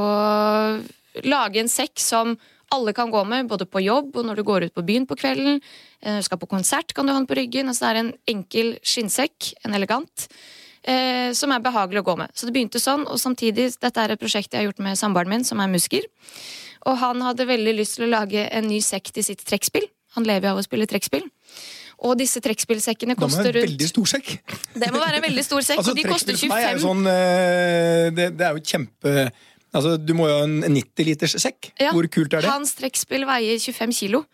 [1.25, 2.37] lage en sekk som
[2.72, 5.18] alle kan gå med, både på jobb og når du går ut på byen på
[5.20, 5.61] kvelden.
[6.02, 7.68] Eh, Skal på konsert, kan du ha den på ryggen.
[7.70, 10.26] Altså, det er en enkel skinnsekk, en elegant,
[10.82, 12.32] eh, som er behagelig å gå med.
[12.35, 15.28] Så det begynte sånn, og samtidig, dette er et prosjekt jeg har gjort med samboeren
[15.37, 16.08] min, som er musiker.
[16.87, 19.87] Og han hadde veldig lyst til å lage en ny sekk til sitt trekkspill.
[20.16, 21.24] Han lever jo av å spille trekkspill.
[22.02, 24.32] Og disse trekkspillsekkene må koster det være en rundt veldig stor sekk.
[24.74, 26.74] Det må være en veldig stor sekk, Altså, og de koster trekkspill for meg er
[26.74, 29.14] 25 jo sånn, eh, det, det er jo kjempe
[29.72, 31.72] Altså, Du må jo ha en 90 liters sekk.
[31.80, 32.50] Ja, Hvor kult er det?
[32.50, 34.24] Hans trekkspill veier 25 kilo.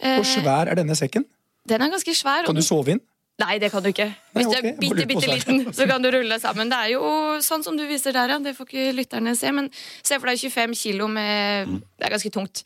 [0.00, 1.26] Hvor svær er denne sekken?
[1.68, 2.46] Den er ganske svær.
[2.46, 3.02] Kan du sove inn?
[3.40, 4.04] Nei, det kan du ikke.
[4.34, 6.68] Nei, Hvis du er bitte, bitte liten, så kan du rulle deg sammen.
[6.72, 7.02] Det er jo
[7.44, 8.38] sånn som du viser der, ja.
[8.42, 9.70] Det får ikke lytterne se, men
[10.02, 12.64] se for deg 25 kilo med Det er ganske tungt.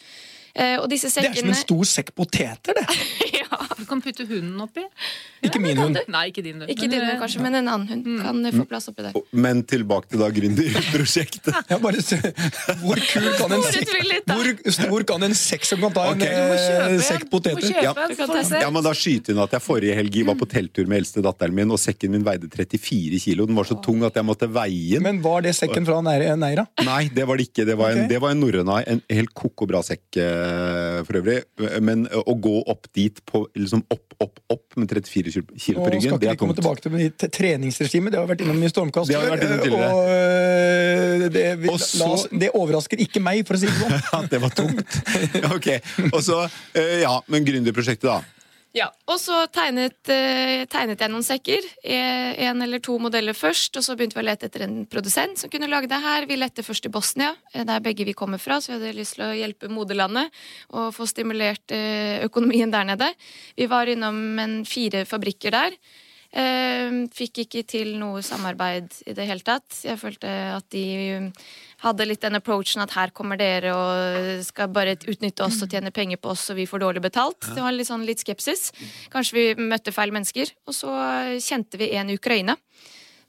[0.54, 2.84] Eh, og disse Det er som en stor sekk poteter, det.
[3.40, 4.84] ja, Du kan putte hunden oppi.
[5.44, 5.98] Ikke min hund.
[6.08, 6.70] Nei, ikke din hund.
[6.70, 9.18] Ikke din, hund, kanskje, men en annen hund kan eh, få plass oppi der.
[9.34, 11.50] Men tilbake til da gründerprosjektet.
[11.72, 12.20] Jeg bare se,
[12.84, 13.92] hvor kul kan en sekk.
[14.30, 17.74] Hvor stor kan en sekk som kan ta en eh, sekk poteter?
[17.74, 17.92] Ja.
[17.96, 18.54] kan.
[18.54, 21.54] Ja, men da skyter hun at jeg Forrige helg var på telttur med eldste datteren
[21.56, 23.48] min, og sekken min veide 34 kilo.
[23.50, 25.06] Den var så tung at jeg måtte veie den.
[25.08, 26.68] Men var det sekken fra Neira?
[26.86, 27.66] Nei, det var det ikke.
[27.66, 28.30] Det var en, okay.
[28.30, 28.80] en norrøna.
[28.94, 30.43] En helt koko bra sekk eh,
[31.06, 31.38] for øvrig.
[31.84, 35.80] Men eh, å gå opp dit på liksom opp, opp, opp med 34 kilo kilo
[35.80, 38.12] Og på skal ryggen, ikke det vi er komme tilbake til mitt treningsregime?
[38.12, 39.10] Det har vært innom i Stormkast.
[39.10, 39.90] Det har vært innom tidligere.
[39.94, 44.28] Og øh, det, vi, oss, det overrasker ikke meg, for å si det sånn.
[44.34, 45.00] Det var tungt.
[45.54, 45.68] Ok.
[46.10, 46.44] Og så,
[46.78, 48.33] eh, ja, men gründerprosjektet, da.
[48.74, 51.62] Ja, Og så tegnet, eh, tegnet jeg noen sekker.
[51.84, 53.76] Én eller to modeller først.
[53.78, 56.26] Og så begynte vi å lete etter en produsent som kunne lage det her.
[56.26, 59.14] Vi lette først i Bosnia, eh, der begge vi kommer fra, så vi hadde lyst
[59.14, 60.28] til å hjelpe moderlandet
[60.72, 63.14] og få stimulert eh, økonomien der nede.
[63.56, 65.70] Vi var innom fire fabrikker der.
[66.34, 69.70] Eh, fikk ikke til noe samarbeid i det hele tatt.
[69.84, 71.30] Jeg følte at de
[71.84, 75.92] hadde litt den approachen at her kommer dere og skal bare utnytte oss og tjene
[75.94, 77.40] penger på oss, og vi får dårlig betalt.
[77.54, 78.70] Det var litt sånn litt skepsis.
[79.12, 80.50] Kanskje vi møtte feil mennesker.
[80.66, 80.90] Og så
[81.44, 82.56] kjente vi en i Ukraina.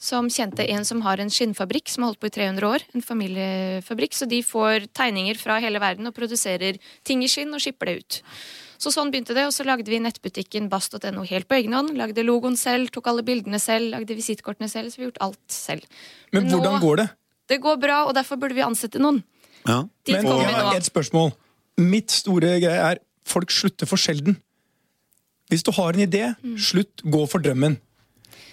[0.05, 2.83] Som kjente en som har en skinnfabrikk som har holdt på i 300 år.
[2.97, 4.13] En familiefabrikk.
[4.13, 7.97] Så de får tegninger fra hele verden og produserer ting i skinn og skipper det
[8.01, 8.17] ut.
[8.77, 11.93] Så sånn begynte det, og så lagde vi nettbutikken bast.no helt på egen hånd.
[11.95, 14.91] Lagde logoen selv, tok alle bildene selv, lagde visittkortene selv.
[14.91, 15.87] Så vi har gjort alt selv.
[16.35, 17.07] Men Men nå- hvordan går det?
[17.49, 19.21] Det går bra, og derfor burde vi ansette noen.
[19.65, 19.83] Ja.
[20.09, 21.33] Men og, har et spørsmål.
[21.81, 24.37] Mitt store greie er folk slutter for sjelden.
[25.49, 26.23] Hvis du har en idé,
[26.57, 27.77] slutt, gå for drømmen.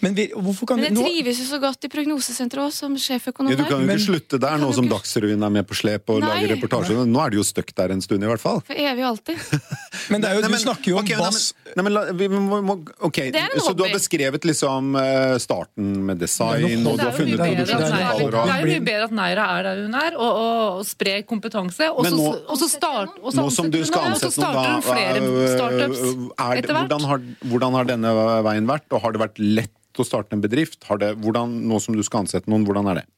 [0.02, 0.80] Men vi, hvorfor kan.
[0.82, 3.86] Men jeg trives jo så godt i prognosesenteret òg, som sjeføkonom Ja, du kan jo
[3.86, 6.28] ikke slutte der, nå som ikke- Dagsrevyen er med på slep og Nei.
[6.32, 7.06] lager reportasjer.
[7.06, 8.60] Nå er det jo støkt der en stund, i hvert fall.
[8.66, 9.38] For evig og alltid.
[10.10, 11.52] Men det er jo, Nei, du snakker jo om okay, bass.
[11.72, 15.36] Nei, men la, vi må, må, ok, Det er Så du har beskrevet liksom eh,
[15.40, 18.32] starten med design, er og du har Det er jo funnet mye bedre at produksjonslokaler
[18.32, 21.22] det er jo mye bedre at Neira er der hun er, og, og, og sprer
[21.28, 21.88] kompetanse.
[21.92, 26.02] Og nå- og så start, og så Nå som du skal ansette noen, da startups
[26.02, 26.74] øh, er, hvert.
[26.74, 28.12] hvordan, har, hvordan har denne
[28.48, 28.88] veien vært?
[28.92, 30.80] Og har det vært lett å starte en bedrift?
[30.88, 33.08] Har det, hvordan, nå som du skal ansette noen, hvordan er det?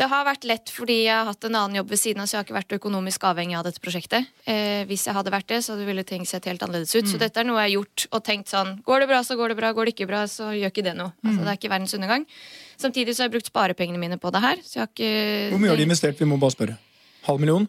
[0.00, 2.36] Det har vært lett fordi jeg har hatt en annen jobb ved siden av, så
[2.36, 4.30] jeg har ikke vært økonomisk avhengig av dette prosjektet.
[4.48, 7.10] Eh, hvis jeg hadde vært det, så ville ting sett helt annerledes ut.
[7.10, 9.52] Så dette er noe jeg har gjort og tenkt sånn Går det bra, så går
[9.52, 9.72] det bra.
[9.76, 11.12] Går det ikke bra, så gjør ikke det noe.
[11.20, 12.24] Altså, det er ikke verdens undergang.
[12.80, 14.62] Samtidig så har jeg brukt sparepengene mine på det her.
[14.64, 15.12] Så jeg har ikke
[15.52, 16.22] Hvor mye har de investert?
[16.22, 16.78] Vi må bare spørre.
[17.28, 17.68] Halv million?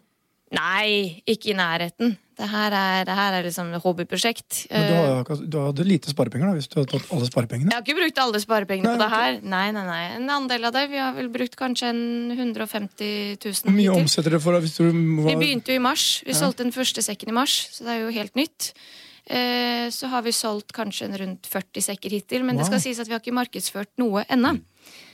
[0.52, 2.16] Nei, ikke i nærheten.
[2.36, 4.62] Det her er, det her er liksom hobbyprosjekt.
[4.72, 7.70] Men du, Eh, har, du hadde lite sparepenger da, hvis du hadde tatt alle sparepengene?
[7.70, 9.36] Jeg har ikke brukt alle sparepengene Nei, på det her.
[9.52, 10.02] Nei, nei, nei.
[10.16, 10.86] En andel av det.
[10.90, 12.02] Vi har vel brukt kanskje en
[12.34, 14.56] 150 000 Hvor mye omsetter dere for?
[14.58, 14.68] deg?
[14.72, 14.90] Du,
[15.28, 16.06] Vi begynte jo i mars.
[16.26, 18.72] Vi solgte den første sekken i mars, så det er jo helt nytt.
[19.28, 23.06] Eh, Så har vi solgt kanskje rundt 40 sekker hittil, men det skal sies at
[23.08, 24.56] vi har ikke markedsført noe ennå.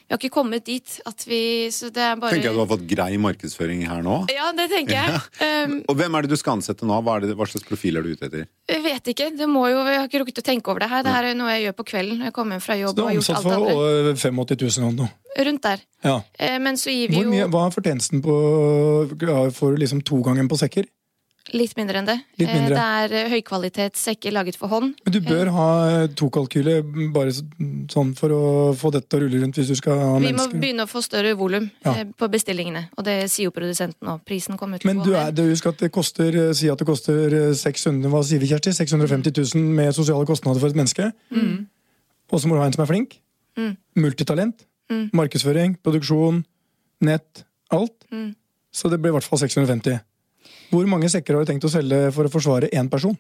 [0.09, 2.69] Vi har ikke kommet dit at vi Så det er bare Tenker jeg du har
[2.71, 4.23] fått grei markedsføring her nå.
[4.33, 5.19] Ja, det tenker jeg.
[5.39, 6.97] Um, Og hvem er det du skal ansette nå?
[7.05, 8.47] Hva, er det, hva slags profil er du ute etter?
[8.69, 9.29] jeg vet ikke.
[9.37, 11.05] Det må jo, jeg har ikke rukket å tenke over det her.
[11.05, 13.09] Det her er noe jeg gjør på kvelden når jeg kommer hjem fra jobb og
[13.09, 13.53] har gjort alt andre.
[13.53, 14.15] Så du er andre.
[14.23, 15.11] for 85 000 eller noe.
[15.49, 15.85] Rundt der.
[16.09, 16.17] Ja.
[16.39, 18.35] Eh, Men så gir vi Hvor jo mye, hva er fortjenesten på
[19.29, 20.89] ja, Får du liksom togangen på sekker?
[21.55, 22.17] Litt mindre enn det.
[22.39, 22.75] Litt mindre.
[22.75, 24.95] Eh, Det er eh, høykvalitetssekker laget for hånd.
[25.05, 25.69] Men du bør ha
[26.19, 26.83] tokalkyle
[27.15, 27.33] bare
[27.93, 28.43] sånn for å
[28.77, 30.61] få dette til å rulle rundt hvis du skal ha Vi må mennesker.
[30.61, 31.93] begynne å få større volum Ja.
[31.95, 32.89] eh, på bestillingene.
[32.99, 34.19] Og det sier jo produsenten nå.
[34.25, 35.35] Prisen kommer til Men å gå ned.
[35.35, 38.47] du husk at det koster eh, Si at det koster eh, 600 Hva sier vi,
[38.49, 38.73] Kjersti?
[38.75, 41.13] 650 000 med sosiale kostnader for et menneske.
[42.31, 43.19] Og så må du ha en som er flink.
[43.57, 43.77] Mm.
[43.97, 44.65] Multitalent.
[44.91, 45.11] Mm.
[45.13, 46.45] Markedsføring, produksjon,
[47.01, 47.45] nett.
[47.71, 48.05] Alt.
[48.13, 48.35] Mm.
[48.73, 50.01] Så det blir i hvert fall 650.
[50.69, 53.17] Hvor mange sekker har du tenkt å selge for å forsvare én person?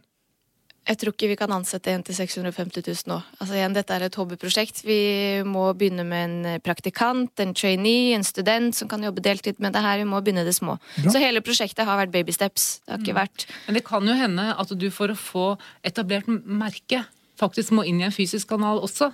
[0.88, 3.18] Jeg tror ikke vi kan ansette en til 650 000 nå.
[3.42, 4.80] Altså igjen, Dette er et hobbyprosjekt.
[4.88, 5.00] Vi
[5.44, 9.76] må begynne med en eh, praktikant, en trainee, en student som kan jobbe deltid med
[9.76, 10.00] det her.
[10.00, 10.78] Vi må begynne det små.
[10.96, 11.12] Bra.
[11.12, 12.78] Så hele prosjektet har vært baby steps.
[12.86, 15.46] Det har ikke vært Men det kan jo hende at du for å få
[15.84, 17.04] etablert merket merke
[17.38, 19.12] faktisk må inn i en fysisk kanal også.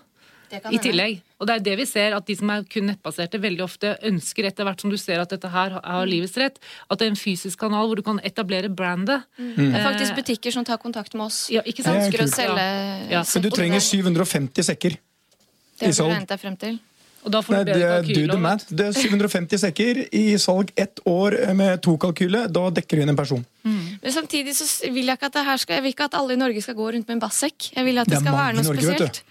[0.50, 1.20] Det I tillegg.
[1.40, 4.44] Og det er det vi ser, at de som er kun nettbaserte, veldig ofte ønsker
[4.46, 6.58] etter hvert som du ser at dette her har livets rett,
[6.90, 9.24] at det er en fysisk kanal hvor du kan etablere brandet.
[9.36, 11.48] Det er Eh, faktisk butikker som tar kontakt med oss.
[11.50, 11.98] Ja, ikke sant?
[11.98, 13.22] Det ønsker er å selge Ja.
[13.34, 14.96] Men du trenger 750 sekker.
[15.80, 16.26] Det i salg.
[16.28, 16.78] deg frem til.
[17.24, 18.32] Og da får Nei, du det bedre er do kalkyler.
[18.34, 18.64] the math.
[18.68, 22.52] Det er 750 sekker i salg ett år med to kalkyler.
[22.52, 23.46] Da dekker du inn en person.
[23.64, 26.32] Men samtidig så vil jeg ikke at det her skal Jeg vil ikke at alle
[26.34, 27.70] i Norge skal gå rundt med en bassekk.
[27.74, 29.06] Jeg vil at det, Det skal være noe Norge, vet du.
[29.06, 29.22] spesielt.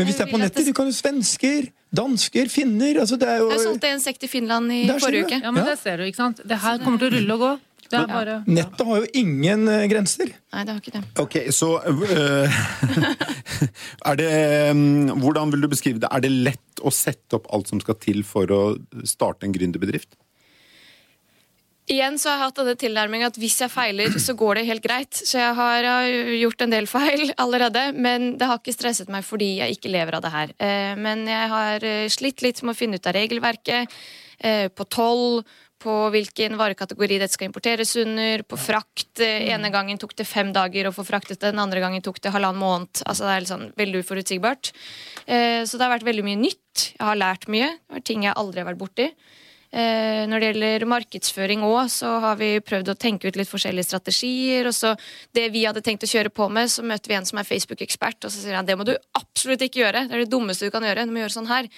[0.00, 3.42] Men hvis det er på nettet, du kan jo svensker, dansker, finner altså det er
[3.42, 5.26] jo, Jeg solgte en sekk til Finland i forrige du.
[5.28, 5.40] uke.
[5.44, 5.74] Ja, men Ja.
[5.74, 6.40] det ser du, ikke sant.
[6.40, 7.50] Det her kommer til å rulle og gå.
[7.90, 10.30] Det er bare Nettet har jo ingen eh, grenser.
[10.54, 11.02] Nei, det har ikke det.
[11.18, 12.60] Ok, så uh,
[14.12, 14.30] er det,
[14.70, 16.06] um, Hvordan vil du beskrive det?
[16.14, 18.60] Er det lett å sette opp alt som skal til for å
[19.02, 20.14] starte en gründerbedrift?
[21.90, 24.84] Igjen så har jeg hatt denne tilnærmingen at hvis jeg feiler, så går det helt
[24.84, 25.10] greit.
[25.26, 25.86] Så jeg har
[26.38, 30.18] gjort en del feil allerede, men det har ikke stresset meg fordi jeg ikke lever
[30.18, 30.52] av det her.
[30.62, 33.96] Eh, Men jeg har øh, slitt litt med å finne ut av regelverket,
[34.38, 35.42] eh, på toll,
[35.80, 39.24] på hvilken varekategori dette skal importeres under, på frakt.
[39.24, 42.20] Eh, Ene gangen tok det fem dager å få fraktet det, den andre gangen tok
[42.22, 43.02] det halvannen måned.
[43.02, 44.70] Altså det er sånn veldig uforutsigbart.
[45.26, 46.90] Eh, Så det har vært veldig mye nytt.
[46.94, 47.74] Jeg har lært mye.
[47.80, 49.10] Det har vært ting jeg aldri har vært borti.
[49.70, 53.86] Eh, Når det gjelder markedsføring òg, så har vi prøvd å tenke ut litt forskjellige
[53.86, 54.66] strategier.
[54.66, 54.96] Og så
[55.36, 58.18] det vi hadde tenkt å kjøre på med, så møter vi en som er Facebook-ekspert,
[58.26, 60.08] og så sier han det må du absolutt ikke gjøre.
[60.10, 61.06] Det er det dummeste du kan gjøre.
[61.06, 61.68] Du må gjøre sånn her.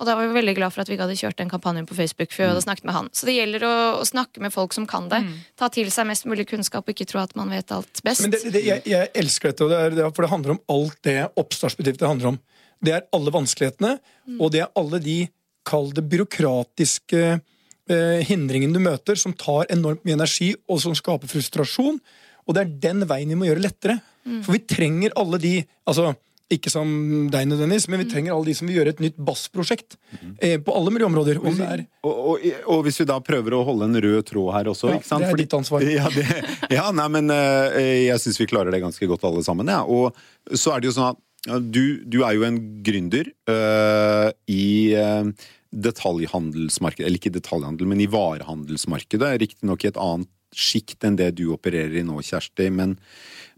[0.00, 1.96] Og da var vi veldig glad for at vi ikke hadde kjørt den kampanjen på
[1.98, 2.30] Facebook.
[2.32, 3.10] før vi hadde snakket med han.
[3.12, 5.20] Så det gjelder å, å snakke med folk som kan det.
[5.60, 8.22] Ta til seg mest mulig kunnskap og ikke tro at man vet alt best.
[8.24, 11.18] Men det, det, jeg, jeg elsker dette, det er, for det handler om alt det
[11.36, 12.40] oppstartsbedrifter handler om.
[12.80, 13.98] det er alle vanskelighetene,
[14.40, 15.18] og det er alle de,
[15.66, 21.30] kall det byråkratiske eh, hindringene du møter, som tar enormt mye energi, og som skaper
[21.30, 22.00] frustrasjon.
[22.46, 24.00] Og det er den veien vi må gjøre lettere.
[24.44, 25.54] For vi trenger alle de
[25.88, 26.12] altså
[26.50, 26.88] ikke som
[27.30, 29.94] deg nødvendigvis, men vi trenger alle de som vil gjøre et nytt bassprosjekt.
[30.42, 31.38] Eh, på alle miljøområder.
[31.38, 34.50] Om det er Og, og, og hvis vi da prøver å holde en rød tråd
[34.56, 35.26] her også Ja, ikke sant?
[35.28, 35.86] det er ditt ansvar.
[35.86, 36.26] Ja, det,
[36.74, 39.70] ja nei, men eh, jeg syns vi klarer det ganske godt alle sammen.
[39.70, 39.84] Ja.
[39.86, 44.92] Og så er det jo sånn at du, du er jo en gründer uh, i
[44.92, 45.30] eh,
[45.70, 47.06] detaljhandelsmarkedet.
[47.06, 49.36] Eller ikke detaljhandel, men i varehandelsmarkedet.
[49.40, 52.68] Riktignok i et annet sjikt enn det du opererer i nå, Kjersti.
[52.74, 52.98] Men,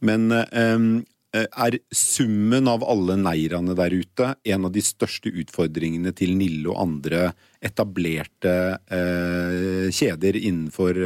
[0.05, 1.01] men uh,
[1.33, 6.83] er summen av alle neirene der ute en av de største utfordringene til Nille og
[6.85, 7.31] andre
[7.65, 8.53] etablerte
[9.97, 10.99] kjeder innenfor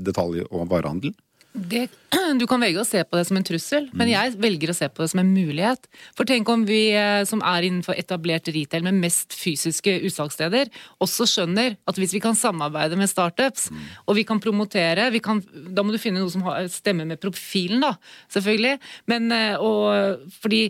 [0.00, 1.12] detalj- og varehandel?
[1.52, 1.88] Det,
[2.40, 4.88] du kan velge å se på det som en trussel, men jeg velger å se
[4.92, 5.88] på det som en mulighet.
[6.16, 10.70] For tenk om vi eh, som er innenfor etablert retail med mest fysiske utsalgssteder,
[11.04, 13.68] også skjønner at hvis vi kan samarbeide med startups,
[14.06, 15.42] og vi kan promotere vi kan,
[15.74, 17.94] Da må du finne noe som stemmer med profilen, da,
[18.34, 18.76] selvfølgelig.
[19.10, 20.68] Men, eh, og, fordi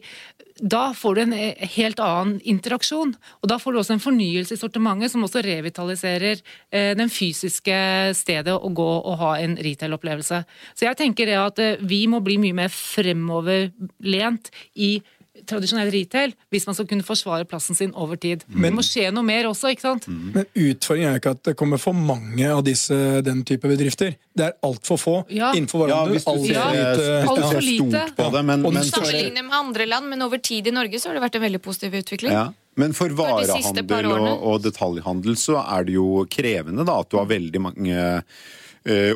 [0.61, 3.14] da får du en eh, helt annen interaksjon.
[3.42, 6.40] Og da får du også en fornyelse i sortimentet som også revitaliserer
[6.71, 7.79] eh, den fysiske
[8.18, 10.42] stedet å gå og ha en retail-opplevelse.
[10.75, 14.99] Så jeg tenker at eh, vi må bli mye mer fremoverlent i
[15.46, 18.42] tradisjonell retail hvis man skal kunne forsvare plassen sin over tid.
[18.48, 20.09] Men det må skje noe mer også, ikke sant?
[20.09, 24.14] Men utfordringen er ikke at det kommer for mange av disse, den type bedrifter.
[24.38, 25.53] Det er altfor få Ja.
[25.55, 26.12] innenfor Ja, hverandre.
[26.14, 26.68] hvis du altfor ja.
[26.70, 27.88] lite- hvis du Altfor ser lite.
[27.90, 31.09] stort på det, men, men, Sammenlignet med andre land, men over tid i Norge så
[31.11, 32.33] har det vært en veldig positiv utvikling.
[32.33, 32.48] ja.
[32.79, 37.27] men for varehandel og, og detaljhandel så er det jo krevende da, at du har
[37.27, 38.22] veldig mange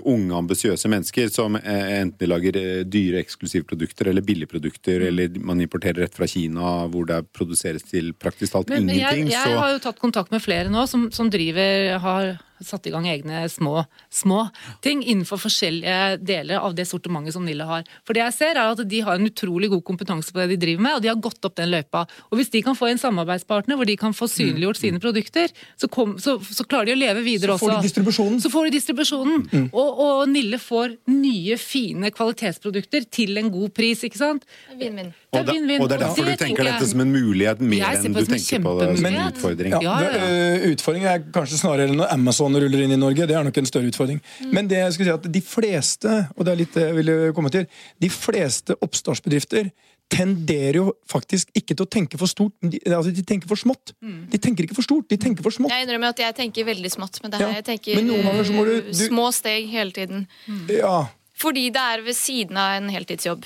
[0.04, 5.06] unge, ambisiøse mennesker som eh, enten lager eh, dyre eksklusivprodukter eller billigprodukter, Mm.
[5.08, 9.30] eller man importerer rett fra Kina hvor det produseres til praktisk talt Men jeg, ingenting.
[9.32, 12.92] jeg så har jo tatt kontakt med flere nå som, som driver har satt i
[12.94, 14.44] gang egne små, små
[14.84, 17.84] ting innenfor forskjellige deler av det sortimentet som Nille har.
[18.06, 20.60] For det jeg ser er at de har en utrolig god kompetanse på det de
[20.66, 22.04] driver med, og de har gått opp den løypa.
[22.30, 25.88] Og hvis de kan få en samarbeidspartner hvor de kan få synliggjort sine produkter, så,
[25.92, 27.66] kom, så, så klarer de å leve videre også.
[27.66, 28.40] Så får de distribusjonen.
[28.44, 29.68] Så får de distribusjonen.
[29.72, 34.46] Og, og Nille får nye, fine kvalitetsprodukter til en god pris, ikke sant?
[34.78, 35.12] Vinn-vinn.
[35.32, 37.94] Det og, og det er derfor Det du tenker jeg- dette som en mulighet mer
[37.96, 39.76] enn du tenker på det som en utfordring.
[39.80, 40.26] Ja, Ja,
[40.72, 43.26] Utfordringen er kanskje snarere når Amazon ruller inn i Norge.
[43.26, 44.20] Det er nok en større utfordring.
[44.52, 47.32] Men det jeg skulle si at de fleste, og det er litt det jeg ville
[47.32, 47.66] komme til,
[48.00, 49.70] de fleste oppstartsbedrifter
[50.12, 53.94] tenderer jo faktisk ikke til å tenke for stort, de, altså de tenker for smått.
[54.02, 55.72] De tenker ikke for stort, de tenker for smått.
[55.72, 57.48] Jeg innrømmer at jeg tenker veldig smått med det her.
[57.48, 60.26] Ja, Jeg tenker men du- du- små steg hele tiden.
[60.68, 61.06] Ja,
[61.42, 63.44] Fordi det er ved siden av en heltidsjobb.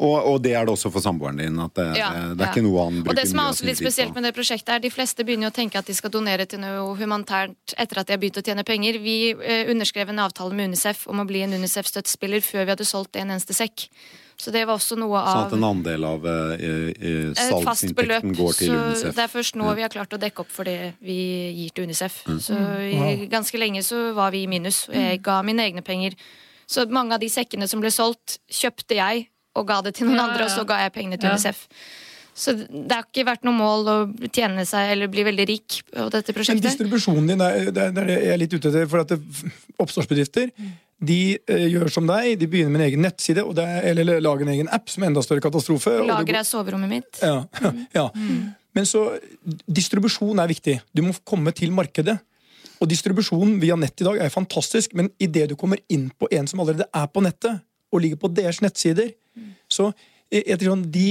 [0.00, 1.58] Og, og det er det også for samboeren din.
[1.60, 2.52] At det, Ja, det er ja.
[2.52, 4.80] ikke noe han bruker Og det som er også litt spesielt med det prosjektet er
[4.84, 8.08] De fleste begynner jo å tenke at de skal donere til noe humanitært etter at
[8.08, 9.00] de har begynt å tjene penger.
[9.04, 12.88] Vi eh, underskrev en avtale med Unicef om å bli en Unicef-støttespiller før vi hadde
[12.88, 13.88] solgt en eneste sekk.
[14.40, 15.34] Så det var også noe av...
[15.34, 16.62] Sånn at en andel av eh,
[16.96, 19.16] eh, salgsinntekten går til Så UNICEF.
[19.18, 21.18] det er først nå vi har klart å dekke opp for det vi
[21.58, 22.22] gir til Unicef.
[22.24, 22.38] Mm.
[22.40, 24.86] Så i, ganske lenge så var vi i minus.
[24.88, 26.16] Og jeg ga mine egne penger.
[26.70, 30.20] Så mange av de sekkene som ble solgt, kjøpte jeg og ga det til noen
[30.20, 31.34] Ja, andre, og så ga jeg pengene til Ja.
[31.34, 31.66] Unicef.
[32.40, 33.96] Så det har ikke vært noe mål å
[34.32, 36.68] tjene seg eller bli veldig rik på dette Men prosjektet.
[36.68, 38.86] distribusjonen din, er, det er det jeg er litt ute etter.
[38.88, 39.18] For at det,
[39.82, 40.52] oppstartsbedrifter
[41.00, 44.20] de eh, gjør som deg, de begynner med en egen nettside og det er, eller
[44.20, 45.94] lager en egen app, som er enda større katastrofe.
[46.06, 47.20] Lager er soverommet mitt.
[47.24, 47.44] Ja,
[47.98, 48.06] ja.
[48.76, 49.06] Men så
[49.66, 50.76] distribusjon er viktig.
[50.94, 52.18] Du må komme til markedet.
[52.80, 56.46] Og distribusjonen via nett i dag er fantastisk, men idet du kommer inn på en
[56.48, 57.60] som allerede er på nettet,
[57.90, 59.10] og ligger på deres nettsider,
[59.72, 59.92] så
[60.30, 61.06] jeg, tror sånn, de,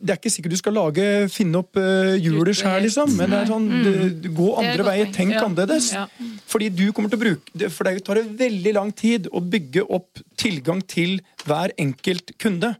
[0.00, 3.40] Det er ikke sikkert du skal lage, finne opp uh, hjulet sjøl, liksom, men det
[3.42, 3.90] er sånn, du,
[4.24, 5.10] du, gå andre veier.
[5.12, 5.42] Tenk Ja.
[5.44, 5.90] annerledes.
[5.92, 6.06] Ja.
[6.48, 9.44] Fordi du kommer til å bruke det, For det tar det veldig lang tid å
[9.44, 12.72] bygge opp tilgang til hver enkelt kunde.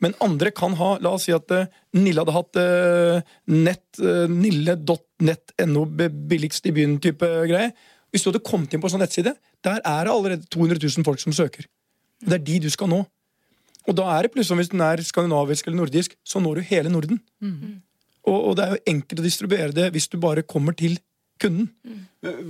[0.00, 1.66] Men andre kan ha La oss si at uh,
[1.98, 5.86] Nille hadde hatt uh, nett, uh, nille.nett.no
[6.30, 7.74] billigst i byen-type greie.
[8.10, 9.34] Hvis du hadde kommet inn på en sånn nettside,
[9.66, 11.66] der er det allerede 200 000 folk som søker.
[12.22, 13.04] Det er de du skal nå.
[13.90, 16.92] Og da er det plutselig, hvis den er skandinavisk eller nordisk, så når du hele
[16.94, 17.18] Norden.
[18.22, 20.94] Og, og det er jo enkelt å distribuere det hvis du bare kommer til
[21.40, 21.70] kunden.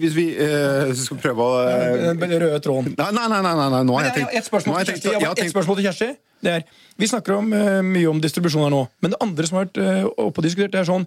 [0.01, 2.93] Hvis vi eh, skal prøve å eh, Den røde tråden.
[2.99, 3.83] Nei, nei, nei, nei, nei, nei.
[3.87, 6.09] nå har jeg tenkt ett spørsmål, tenkt- tenkt- spørsmål til Kjersti.
[6.43, 6.65] Det er,
[6.99, 9.79] vi snakker om, eh, mye om distribusjon her nå, men det andre som har vært
[9.85, 11.07] eh, oppe og diskutert, det er sånn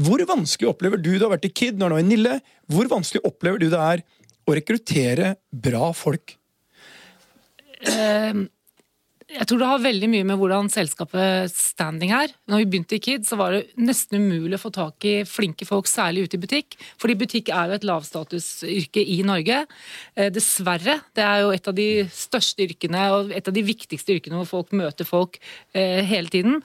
[0.00, 2.36] Hvor vanskelig opplever du det har vært i Kid, nå er det i Nille,
[2.70, 4.02] hvor vanskelig opplever du det er
[4.50, 6.34] å rekruttere bra folk?
[7.86, 8.34] Eh,
[9.30, 12.32] jeg tror det har veldig mye med hvordan selskapet standing er.
[12.50, 15.66] Når vi begynte i Kid, så var det nesten umulig å få tak i flinke
[15.68, 16.76] folk, særlig ute i butikk.
[17.00, 19.62] Fordi butikk er jo et lavstatusyrke i Norge.
[20.16, 20.98] Eh, dessverre.
[21.14, 24.50] Det er jo et av de største yrkene og et av de viktigste yrkene hvor
[24.50, 25.38] folk møter folk
[25.74, 26.58] eh, hele tiden.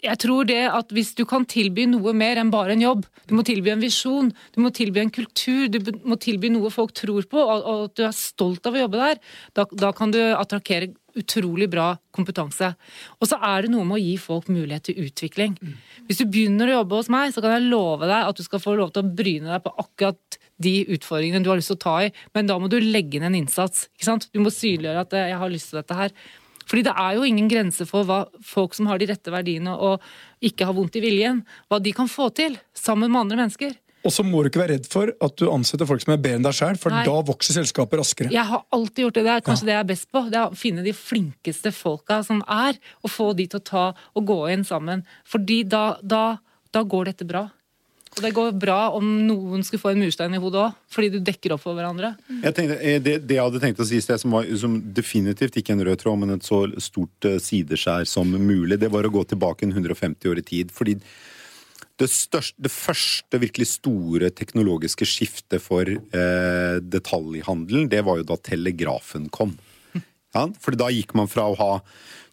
[0.00, 3.34] Jeg tror det at hvis du kan tilby noe mer enn bare en jobb, du
[3.36, 7.28] må tilby en visjon, du må tilby en kultur, du må tilby noe folk tror
[7.28, 9.20] på, og, og at du er stolt av å jobbe der,
[9.58, 12.72] da, da kan du attrakkere utrolig bra kompetanse.
[13.18, 15.56] Og så er det noe med å gi folk mulighet til utvikling.
[16.06, 18.62] Hvis du begynner å jobbe hos meg, så kan jeg love deg at du skal
[18.62, 21.84] få lov til å bryne deg på akkurat de utfordringene du har lyst til å
[21.86, 23.88] ta i, men da må du legge inn en innsats.
[24.30, 26.12] Du må synliggjøre at 'jeg har lyst til dette her'.
[26.70, 30.04] Fordi det er jo ingen grense for hva folk som har de rette verdiene og
[30.46, 33.74] ikke har vondt i viljen, hva de kan få til sammen med andre mennesker.
[34.06, 36.38] Og så må du ikke være redd for at du ansetter folk som er bedre
[36.38, 37.02] enn deg sjøl, for Nei.
[37.04, 38.32] da vokser selskapet raskere.
[38.32, 39.24] Jeg har alltid gjort det.
[39.26, 40.22] Det er kanskje det jeg er best på.
[40.32, 43.84] Det er å finne de flinkeste folka som er, og få de til å ta
[44.16, 45.04] og gå inn sammen.
[45.28, 46.24] Fordi da, da,
[46.72, 47.44] da går dette bra.
[48.16, 51.18] Og det går bra om noen skulle få en murstein i hodet òg, fordi du
[51.22, 52.16] dekker opp for hverandre.
[52.42, 54.80] Jeg tenkte, eh, det, det jeg hadde tenkt å si i sted, som, var, som
[54.96, 59.06] definitivt ikke en rød tråd, men et så stort eh, sideskjær som mulig, det var
[59.06, 60.74] å gå tilbake en 150 år i tid.
[60.74, 60.98] fordi
[62.00, 68.38] det, største, det første virkelig store teknologiske skiftet for eh, detaljhandelen, det var jo da
[68.40, 69.52] telegrafen kom.
[70.34, 71.72] Ja, for da gikk man fra å ha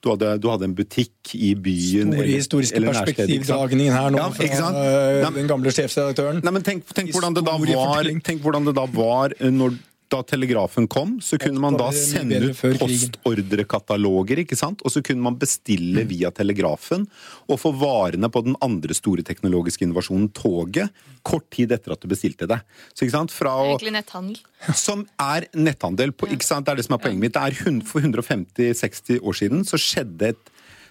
[0.05, 4.69] du hadde, du hadde en butikk i byen Store historiske perspektivdragningen her nå Ja, fra
[4.77, 6.43] Nei, den gamle sjefsredaktøren.
[6.45, 9.73] Nei, men tenk, tenk, hvordan det da var, tenk hvordan det da var eh, når
[10.09, 14.81] da telegrafen kom, så kunne man da sende ut postordrekataloger, ikke sant?
[14.85, 16.07] Og så kunne man bestille Mm.
[16.09, 17.07] via telegrafen
[17.49, 20.89] og få varene på den andre store teknologiske innovasjonen, toget,
[21.23, 22.61] kort tid etter at du bestilte det.
[22.93, 23.31] Så ikke sant?
[23.31, 24.37] Fra å Egentlig netthandel.
[24.73, 26.11] som er netthandel.
[26.11, 26.65] På, ikke sant?
[26.65, 27.33] Det er det som er poenget mitt.
[27.33, 30.49] Det er For 150-60 år siden så skjedde et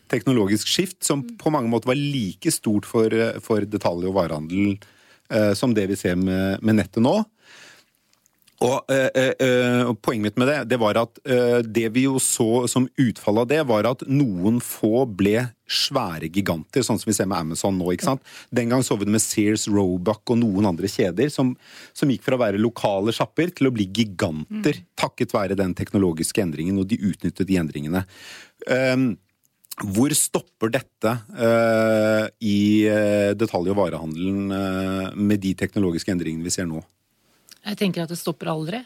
[0.09, 4.79] teknologisk skift som på mange måter var like stort for, eh, for detalj- og varehandel
[5.31, 7.25] eh, som det vi ser med, med nettet nå.
[8.65, 12.17] Og eh, eh, eh, Poenget mitt med det det var at eh, det vi jo
[12.23, 17.17] så som utfall av det, var at noen få ble svære giganter, sånn som vi
[17.17, 17.91] ser med Amazon nå.
[17.93, 18.25] ikke sant?
[18.55, 21.53] Den gang så vi det med Sears, Roebuck og noen andre kjeder, som,
[21.97, 26.45] som gikk fra å være lokale sjapper til å bli giganter, takket være den teknologiske
[26.45, 28.07] endringen, og de utnyttet de endringene.
[28.71, 29.11] Um,
[29.93, 36.55] hvor stopper dette uh, i eh, detalj- og varehandelen uh, med de teknologiske endringene vi
[36.55, 36.81] ser nå?
[37.67, 38.83] Jeg tenker at det stopper aldri.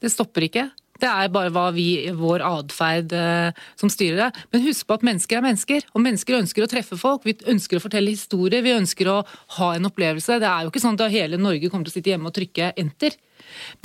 [0.00, 0.68] Det stopper ikke.
[1.00, 4.44] Det er bare hva vi, vår atferd eh, som styrer det.
[4.52, 7.24] Men husk på at mennesker er mennesker, og mennesker ønsker å treffe folk.
[7.24, 9.20] Vi ønsker å fortelle historier, vi ønsker å
[9.56, 10.40] ha en opplevelse.
[10.42, 12.74] Det er jo ikke sånn at hele Norge kommer til å sitte hjemme og trykke
[12.80, 13.16] enter.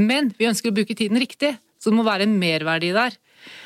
[0.01, 3.15] Men vi ønsker å bruke tiden riktig, så det må være en merverdi der.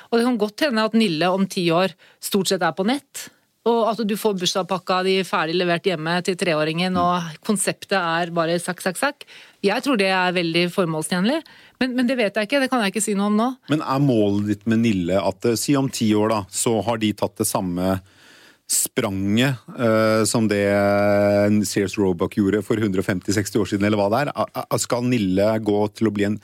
[0.09, 3.29] Og det kan godt hende at Nille om ti år stort sett er på nett.
[3.67, 8.55] Og at du får bursdagspakka di ferdig levert hjemme til treåringen, og konseptet er bare
[8.61, 9.25] sakk, sakk, sakk.
[9.65, 11.41] Jeg tror det er veldig formålstjenlig,
[11.81, 12.61] men, men det vet jeg ikke.
[12.63, 13.49] Det kan jeg ikke si noe om nå.
[13.73, 17.03] Men er målet ditt med Nille at eh, si om ti år, da, så har
[17.03, 17.97] de tatt det samme
[18.69, 20.61] spranget uh, som det
[21.65, 24.77] Sears Roebuck gjorde for 150-60 år siden, eller hva det er?
[24.77, 26.41] Skal Nille gå til å bli en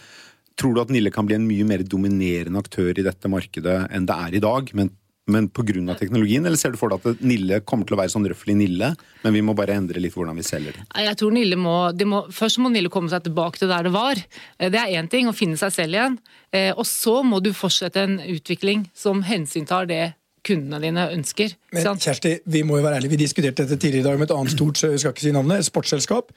[0.56, 4.06] Tror du at Nille kan bli en mye mer dominerende aktør i dette markedet enn
[4.08, 4.70] det er i dag?
[4.72, 4.88] men
[5.28, 5.96] men pga.
[5.98, 8.92] teknologien, eller ser du for deg at Nille kommer til å være sånn røffelig Nille,
[9.24, 10.84] men vi må bare endre litt hvordan vi selger det?
[11.02, 13.94] Jeg tror Nille må, de må, Først må Nille komme seg tilbake til der det
[13.96, 14.22] var.
[14.60, 16.20] Eh, Det er én ting, å finne seg selv igjen.
[16.54, 20.14] Eh, Og så må du fortsette en utvikling som hensyntar det
[20.46, 21.56] kundene dine ønsker.
[21.74, 22.02] Men sant?
[22.06, 23.16] Kjersti, vi må jo være ærlige.
[23.18, 25.32] Vi diskuterte dette tidligere i dag med et annet stort så jeg skal ikke si
[25.34, 26.30] navnet, et sportsselskap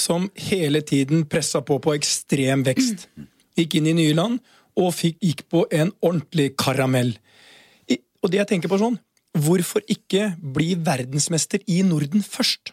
[0.00, 3.04] som hele tiden pressa på på ekstrem vekst.
[3.58, 4.40] Gikk inn i nye land
[4.80, 7.18] og fikk, gikk på en ordentlig karamell.
[8.20, 8.98] Og det jeg tenker på sånn,
[9.30, 12.72] Hvorfor ikke bli verdensmester i Norden først?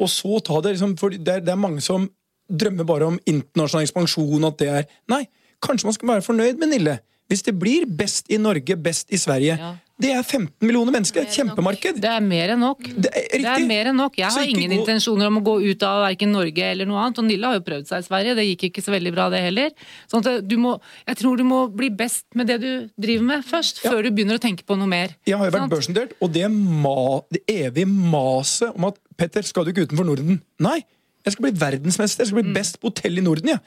[0.00, 2.08] Og så ta det liksom, for det er, det er mange som
[2.50, 4.46] drømmer bare om internasjonal ekspansjon.
[4.48, 5.22] at det er, Nei,
[5.62, 6.96] kanskje man skal være fornøyd med Nille.
[7.30, 9.56] Hvis det blir best i Norge, best i Sverige.
[9.58, 9.74] Ja.
[9.96, 11.22] Det er 15 millioner mennesker.
[11.22, 12.00] Et Det er kjempemarked.
[12.02, 12.82] Det er mer enn nok.
[12.82, 14.16] Det er Det er mer enn nok.
[14.18, 17.18] Jeg har ingen gå- intensjoner om å gå ut av verken Norge eller noe annet.
[17.18, 19.40] Og Nilla har jo prøvd seg i Sverige, det gikk ikke så veldig bra det
[19.40, 19.70] heller.
[20.10, 23.44] Sånn at du må, jeg tror du må bli best med det du driver med
[23.46, 23.90] først, Ja.
[23.92, 25.14] før du begynner å tenke på noe mer.
[25.24, 25.72] Jeg har jo vært Sant?
[25.72, 30.42] børsnotert, og det, ma, det evige maset om at Petter, skal du ikke utenfor Norden?
[30.58, 30.82] Nei,
[31.24, 32.24] jeg skal bli verdensmester.
[32.26, 33.48] Jeg skal bli best på hotell i Norden.
[33.48, 33.58] Ja.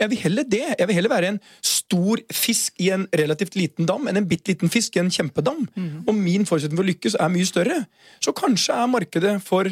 [0.00, 0.64] Jeg vil heller det.
[0.78, 4.52] Jeg vil heller være en stor fisk i en relativt liten dam enn en bitte
[4.52, 5.64] liten fisk i en kjempedam.
[6.06, 7.78] Og min forutsetning for å lykkes er mye større.
[8.20, 9.70] Så kanskje er markedet for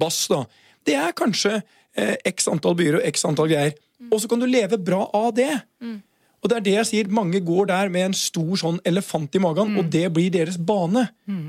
[0.00, 0.44] bass, da.
[0.88, 1.58] Det er kanskje
[1.98, 3.74] eh, x antall byer og x antall greier.
[4.12, 5.50] Og så kan du leve bra av det.
[6.42, 9.40] Og det er det jeg sier, Mange går der med en stor sånn elefant i
[9.42, 11.08] magen, og det blir deres bane.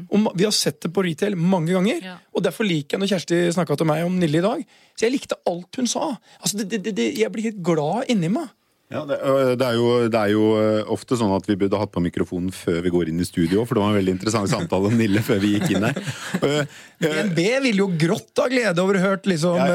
[0.10, 2.16] Og Vi har sett det på retail mange ganger, Ja.
[2.34, 4.66] og derfor liker jeg når Kjersti snakka til meg om Nille i dag.
[4.98, 6.18] Så jeg likte alt hun sa.
[6.42, 8.50] Altså, det, det, det, det, Jeg blir helt glad inni meg.
[8.90, 9.18] Ja, det,
[9.62, 10.46] det, er jo, det er jo
[10.90, 13.78] ofte sånn at vi burde hatt på mikrofonen før vi går inn i studio, for
[13.78, 15.86] det var en veldig interessant samtale om Nille før vi gikk inn
[16.50, 16.64] ø,
[16.98, 17.38] DNB
[17.68, 19.68] ville jo grått av glede over å hørt liksom Ja.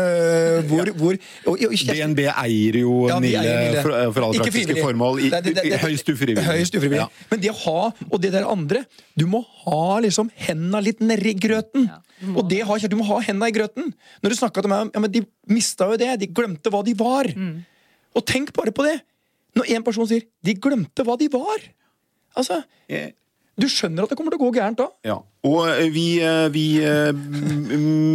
[0.67, 0.95] hvor, ja.
[0.99, 3.85] hvor og, og, Kjersti- DNB eier jo Ja, Nille eier Nille.
[3.87, 5.21] for, for alle Ikke praktiske formål.
[5.23, 6.45] I, Det- det- det- det- høyst ufrivillig.
[6.49, 7.05] Høyst ufrivillig.
[7.05, 7.29] Ja.
[7.31, 8.83] Men det å ha, og det der andre
[9.15, 11.87] Du må ha liksom henda litt nedi grøten.
[12.35, 13.93] Og det har, du må ha henda i grøten.
[14.25, 15.23] Når du snakka til meg om ja, men De
[15.55, 16.11] mista jo det.
[16.19, 17.31] De glemte hva de var.
[18.15, 19.01] Og tenk bare på det!
[19.55, 21.69] Når en person sier 'de glemte hva de var'.
[22.37, 23.13] Altså, Eh,
[23.55, 24.89] Du skjønner at det kommer til å gå gærent da.
[25.07, 26.81] Ja, og eh, vi, eh, vi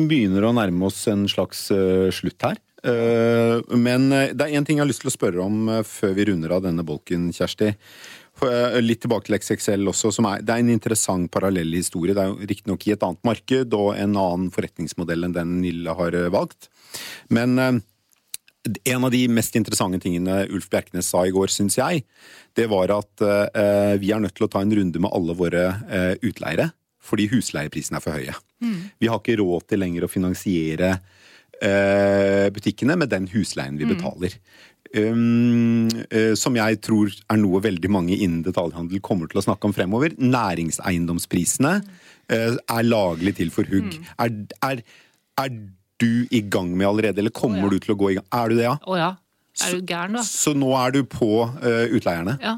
[0.09, 1.69] begynner å nærme oss en slags
[2.11, 2.59] slutt her.
[2.83, 6.51] Men det er én ting jeg har lyst til å spørre om før vi runder
[6.55, 7.73] av denne bolken, Kjersti.
[8.83, 10.13] Litt tilbake til XXL også.
[10.15, 12.15] Som er, det er en interessant parallell historie.
[12.15, 15.95] Det er jo riktignok i et annet marked og en annen forretningsmodell enn den Nille
[15.99, 16.67] har valgt.
[17.31, 17.83] Men
[18.91, 22.03] en av de mest interessante tingene Ulf Bjerknes sa i går, syns jeg,
[22.57, 25.65] det var at eh, vi er nødt til å ta en runde med alle våre
[25.89, 26.71] eh, utleiere.
[27.09, 28.35] Fordi husleieprisene er for høye.
[28.99, 30.91] Vi har ikke råd til lenger å finansiere
[31.63, 34.35] eh, butikkene med den husleien vi betaler.
[34.89, 39.69] Um, eh, som jeg tror er noe veldig mange innen detaljhandel kommer til å snakke
[39.69, 40.15] om fremover.
[40.17, 41.73] Næringseiendomsprisene
[42.33, 43.99] eh, er laglig til for hugg.
[44.17, 44.33] Er,
[44.65, 44.81] er,
[45.39, 45.59] er
[45.99, 47.75] du i gang med allerede, eller kommer oh, ja.
[47.75, 48.27] du til å gå i gang?
[48.35, 48.75] Er du det, ja?
[48.79, 49.11] Å ja.
[49.59, 50.23] Er du gæren, da?
[50.25, 52.37] Så nå er du på uh, utleierne?
[52.43, 52.55] Ja.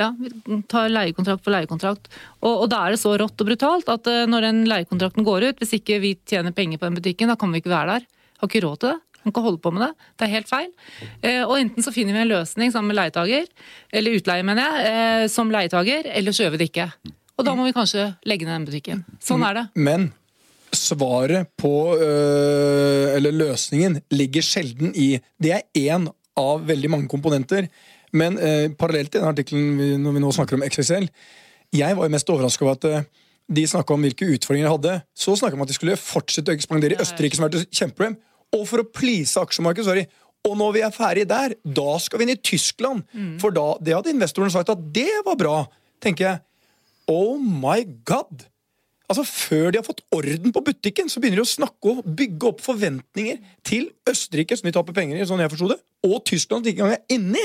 [0.00, 0.08] ja.
[0.18, 2.10] Vi tar leiekontrakt for leiekontrakt.
[2.40, 5.50] Og, og da er det så rått og brutalt at uh, når den leiekontrakten går
[5.50, 8.10] ut, hvis ikke vi tjener penger på den butikken, da kan vi ikke være der.
[8.42, 8.98] Har ikke råd til det.
[9.20, 9.90] Kan ikke holde på med det.
[10.16, 10.68] Det er helt feil.
[11.20, 13.50] Eh, og enten så finner vi en løsning sammen med leietager,
[13.92, 16.86] eller utleie, mener jeg, som leietager, eller så gjør vi det ikke.
[17.36, 19.04] Og da må vi kanskje legge ned den butikken.
[19.24, 19.66] Sånn er det.
[19.76, 20.08] Men
[20.76, 26.08] svaret på øh, Eller løsningen ligger sjelden i Det er én
[26.38, 27.66] av veldig mange komponenter.
[28.12, 31.08] Men øh, parallelt til den artikkelen når vi nå snakker om XXL
[31.76, 33.02] Jeg var jo mest overraska over at øh,
[33.50, 35.00] de snakka om hvilke utfordringer de hadde.
[35.16, 37.72] Så snakka de om at de skulle fortsette å ekspandere i Østerrike, som er et
[37.74, 38.14] kjempeproblem.
[38.54, 40.04] Og for å please aksjemarkedet, sorry.
[40.46, 43.02] Og når vi er ferdig der, da skal vi inn i Tyskland.
[43.42, 45.56] For da, det hadde investorene sagt at det var bra.
[46.00, 46.40] tenker jeg.
[47.10, 48.46] Oh my god!
[49.10, 52.46] Altså Før de har fått orden på butikken, så begynner de å snakke og bygge
[52.52, 56.60] opp forventninger til Østerrike, som de taper penger i, sånn jeg forsto det, og Tyskland,
[56.60, 57.42] som de ikke engang er inni.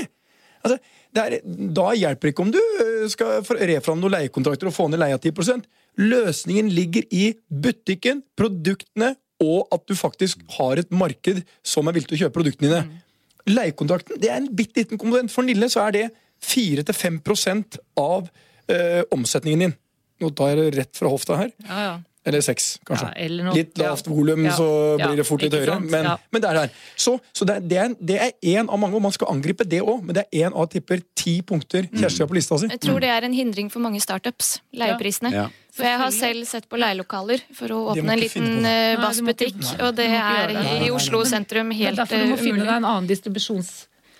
[0.66, 0.78] Altså,
[1.16, 1.36] det er,
[1.78, 4.88] da hjelper det ikke om du øh, skal refram re fram noen leiekontrakter og få
[4.90, 5.66] ned leia 10%
[6.02, 9.14] Løsningen ligger i butikken, produktene,
[9.44, 13.00] og at du faktisk har et marked som er villig til å kjøpe produktene dine.
[13.48, 15.32] Leiekontrakten det er en bitte liten komponent.
[15.32, 16.06] For Nille så er det
[16.44, 18.78] 4-5% av ø,
[19.16, 19.76] omsetningen din.
[20.22, 21.52] Nå tar jeg det rett fra hofta her.
[21.68, 21.96] Ja, ja.
[22.26, 23.06] Eller seks, kanskje.
[23.12, 23.54] Ja, eller noe.
[23.54, 24.52] Litt lavt volum, Ja.
[24.58, 25.80] så Ja, blir det fort litt høyere.
[25.80, 26.18] Men, Ja.
[26.32, 26.70] men det er der.
[26.98, 30.02] Så, så det, er- det, én av mange, og man skal angripe det òg.
[30.04, 32.66] Men det er én av tipper ti punkter Kjersti har på lista si.
[32.68, 34.60] Jeg tror det er en hindring for mange startups.
[34.74, 35.32] Leieprisene.
[35.32, 35.50] Ja.
[35.72, 39.96] For jeg har selv sett på leielokaler for å åpne en liten eh, bassbutikk, og
[39.96, 40.50] det er
[40.82, 41.98] i, Oslo sentrum helt umulig.
[41.98, 43.08] derfor du må eh, finne deg en annen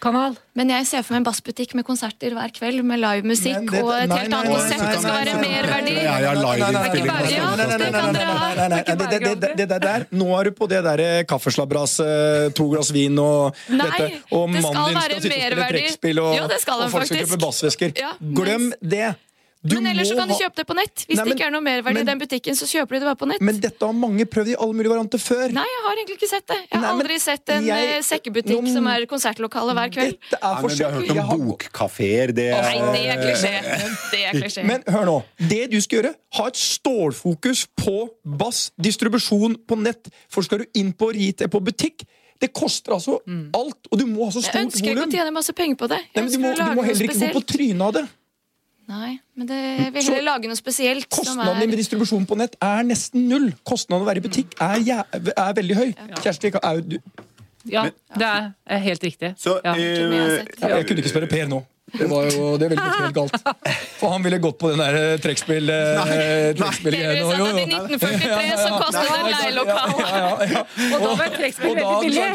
[0.06, 0.36] distribusjonskanal.
[0.56, 4.12] Men jeg ser for meg en bassbutikk med konserter hver kveld, med livemusikk og et
[4.12, 4.84] helt annet konsept.
[4.86, 5.96] Det skal være merverdi.
[5.98, 7.12] Ja, ja, liveinnspilling.
[9.56, 14.12] Det der, Nå er du på det der kaffeslabberas, eh, to glass vin og dette.
[14.32, 16.30] Og mannen din skal sitte og spille trekkspill, og,
[16.92, 17.90] folk skal kjøpe bassvesker.
[18.36, 19.16] Glem det!
[19.66, 21.04] Du Men ellers så kan kan du kjøpe det på nett.
[21.10, 23.08] Hvis Nei, det ikke er noe merverdi men- i den butikken, så kjøper du det
[23.10, 23.42] bare på nett.
[23.42, 25.48] Men dette har mange prøvd i alle mulige varianter før.
[25.56, 26.58] Nei, jeg har egentlig ikke sett det.
[26.70, 28.74] Jeg har Nei, aldri sett en jeg- eh, sekkebutikk noen...
[28.74, 30.18] som er konsertlokale hver kveld.
[30.22, 32.28] Dette er Nei, men vi har hørt Jeg om har- bokkafeer.
[32.36, 33.54] Det Nei, det er klisjé.
[34.12, 34.66] Det er klisjé.
[34.70, 35.24] Men hør nå.
[35.50, 37.96] Det du skal gjøre, ha et stålfokus på
[38.26, 40.10] bass, distribusjon på nett.
[40.30, 42.06] For skal du inn på retail, på butikk,
[42.40, 43.20] det koster altså
[43.56, 43.88] alt.
[43.92, 46.02] Og du må ha så Jeg stort ønsker ikke å tjene masse penger på det.
[46.16, 48.06] Nei, men du, må, du må heller ikke gå på trynet av det.
[48.88, 51.08] Nei, men det, jeg vil Så- heller lage noe spesielt.
[51.10, 53.48] som Kostnaden din med er distribusjon på nett er nesten null.
[53.66, 55.94] Kostnaden å være i butikk er, jæv- er veldig høy.
[56.22, 57.00] Kjersti, er, du,
[57.66, 57.84] Ja,
[58.14, 59.34] det er er helt riktig.
[59.42, 59.74] Så, ja.
[59.74, 60.60] jeg eh, sett.
[60.62, 61.64] jeg kunne ikke spørre Per nå.
[62.00, 63.36] Det, var jo, det ville gått helt galt.
[64.00, 65.70] For han ville gått på den der eh, trekkspill...
[65.72, 67.14] eh, trekkspillgreiene.
[67.14, 69.94] Det Jo, sa at i 1943 så kostet det en leielokal.
[70.00, 70.64] Ja, ja, ja.
[70.86, 72.26] Og da var trekkspill veldig billig.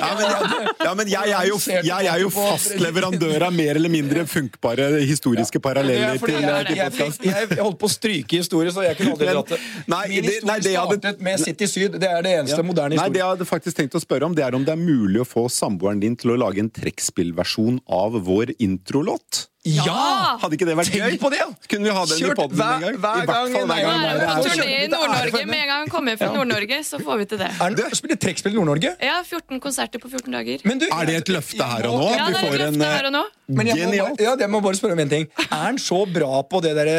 [0.81, 1.59] Ja, men, jeg, jeg, er jo,
[1.91, 6.67] jeg er jo fast leverandør av mer eller mindre funkbare historiske er paralleller til, jeg,
[6.71, 7.25] til jeg, podcast.
[7.29, 9.61] jeg, jeg holdt på å stryke historie, så jeg kunne aldri dratt det.
[9.91, 12.01] Min historie startet med City Syd.
[12.01, 13.13] Det er det eneste moderne historien.
[13.13, 15.23] Nei, det jeg hadde faktisk tenkt å spørre om, det er om det er mulig
[15.23, 19.50] å få samboeren din til å lage en trekkspillversjon av vår introlåt.
[19.61, 20.39] Ja!
[20.41, 21.17] Hadde ikke det vært Tenk gøy?
[21.21, 21.47] på det, ja!
[21.69, 22.95] Kunne vi ha den i Kjørt podden hver- en gang?
[22.97, 25.43] hver I hvert gang fall hver gang På turné i Nord-Norge.
[25.51, 27.51] Med en gang han kommer fra Nord-Norge, så får vi til det.
[27.61, 28.95] Er det spiller trekkspill i Nord-Norge?
[29.05, 30.65] Ja, 14 konserter på 14 dager.
[30.65, 32.09] Men du- Er det et løfte her og nå?
[32.17, 33.23] Ja, det er et løfte her og nå.
[33.53, 35.29] Men jeg må, ja, jeg må bare spørre om én ting.
[35.51, 36.97] Er han så bra på det derre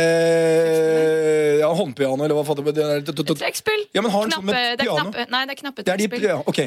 [1.62, 3.02] ja, håndpiano, eller hva fatter det er?
[3.02, 3.88] Der- Trekkspill.
[3.95, 6.22] Ja, Knappe, et det er knappe, nei, det er knappe er trekkspill.
[6.30, 6.62] ja, ok.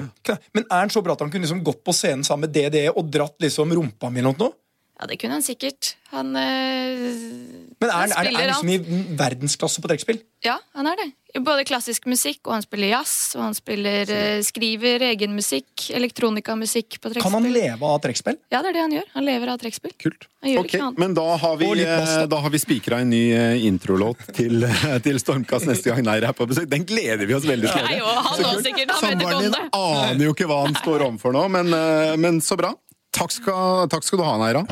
[0.55, 2.89] Men er han så bra at han kunne liksom gått på scenen sammen med DDE
[2.97, 4.53] og dratt liksom rumpa mi eller noe?
[4.95, 5.97] Ja, det kunne han sikkert.
[6.15, 7.01] Han øh,
[7.83, 8.77] Men er han, Han er, er han liksom i
[9.19, 10.21] verdensklasse på trekkspill?
[10.47, 11.07] Ja, han er det.
[11.43, 17.01] Både klassisk musikk, og han spiller jazz, og han spiller, øh, skriver egen musikk, elektronikamusikk
[17.03, 18.39] på Kan han leve av trekkspill?
[18.55, 19.09] Ja, det er det han gjør.
[19.17, 19.97] Han lever av trekkspill.
[19.99, 20.29] Kult.
[20.45, 20.93] Han gjør Ok, ikke.
[21.03, 21.99] Men da har vi, da.
[22.23, 23.25] eh, har vi spikra en ny
[23.67, 24.63] introlåt til,
[25.09, 26.71] til Stormkast neste gang Neir er på besøk.
[26.71, 27.91] Den gleder vi oss veldig til.
[27.91, 28.95] Nei, og han også sikkert.
[28.95, 31.75] Han Samboeren din aner jo ikke hva han står overfor nå, men,
[32.23, 32.77] men så bra.
[33.15, 34.65] Takk skal, takk skal du ha, Neira.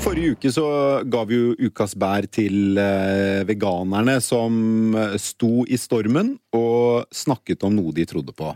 [0.00, 0.68] Forrige uke så
[1.04, 7.66] ga vi jo ukas bær til eh, veganerne som eh, sto i stormen og snakket
[7.68, 8.54] om noe de trodde på.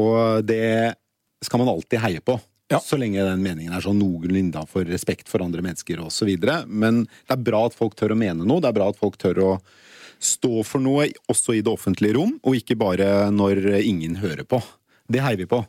[0.00, 0.98] Og det
[1.44, 2.40] skal man alltid heie på.
[2.72, 2.80] Ja.
[2.82, 6.34] Så lenge den meningen er sånn noenlunde innafor respekt for andre mennesker osv.
[6.66, 8.64] Men det er bra at folk tør å mene noe.
[8.64, 9.56] Det er bra at folk tør å
[10.22, 14.62] stå for noe også i det offentlige rom, og ikke bare når ingen hører på.
[15.12, 15.62] Det heier vi på.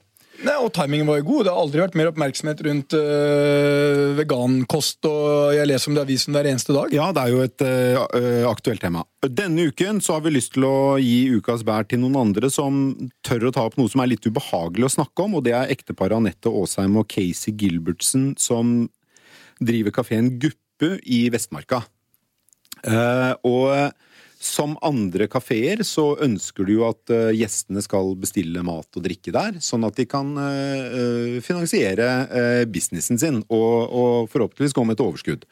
[0.43, 1.45] Nei, og timingen var jo god.
[1.45, 6.07] Det har aldri vært mer oppmerksomhet rundt øh, vegankost, og jeg leser om det i
[6.07, 6.95] avisen hver eneste dag.
[6.95, 9.05] Ja, det er jo et øh, aktuelt tema.
[9.23, 12.81] Denne uken så har vi lyst til å gi ukas bær til noen andre som
[13.23, 15.71] tør å ta opp noe som er litt ubehagelig å snakke om, og det er
[15.71, 18.89] ekteparet Anette Aasheim og Casey Gilbertsen som
[19.63, 21.85] driver kafeen Guppe i Vestmarka.
[22.83, 23.69] Uh, og
[24.43, 29.33] som andre kafeer så ønsker du jo at eh, gjestene skal bestille mat og drikke
[29.33, 34.97] der, sånn at de kan eh, eh, finansiere businessen sin, og, og forhåpentligvis gå med
[34.97, 35.45] et overskudd.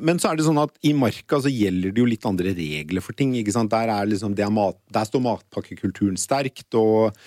[0.00, 3.04] Men så er det sånn at i marka så gjelder det jo litt andre regler
[3.04, 3.34] for ting.
[3.36, 3.72] ikke sant?
[3.74, 7.18] Der, er liksom, mat, der står matpakkekulturen sterkt, og,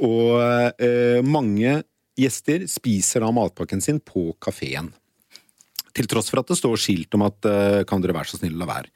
[0.00, 0.38] og
[0.78, 1.82] eh, mange
[2.18, 4.92] gjester spiser da matpakken sin på kafeen.
[5.92, 8.56] Til tross for at det står skilt om at eh, kan dere være så snill
[8.56, 8.92] å la være.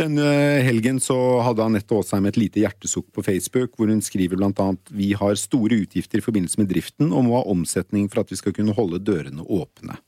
[0.00, 0.28] Denne
[0.64, 4.92] helgen så hadde Anette Aasheim et lite hjertesukk på Facebook, hvor hun skriver blant annet
[4.94, 8.40] vi har store utgifter i forbindelse med driften og må ha omsetning for at vi
[8.40, 9.98] skal kunne holde dørene åpne.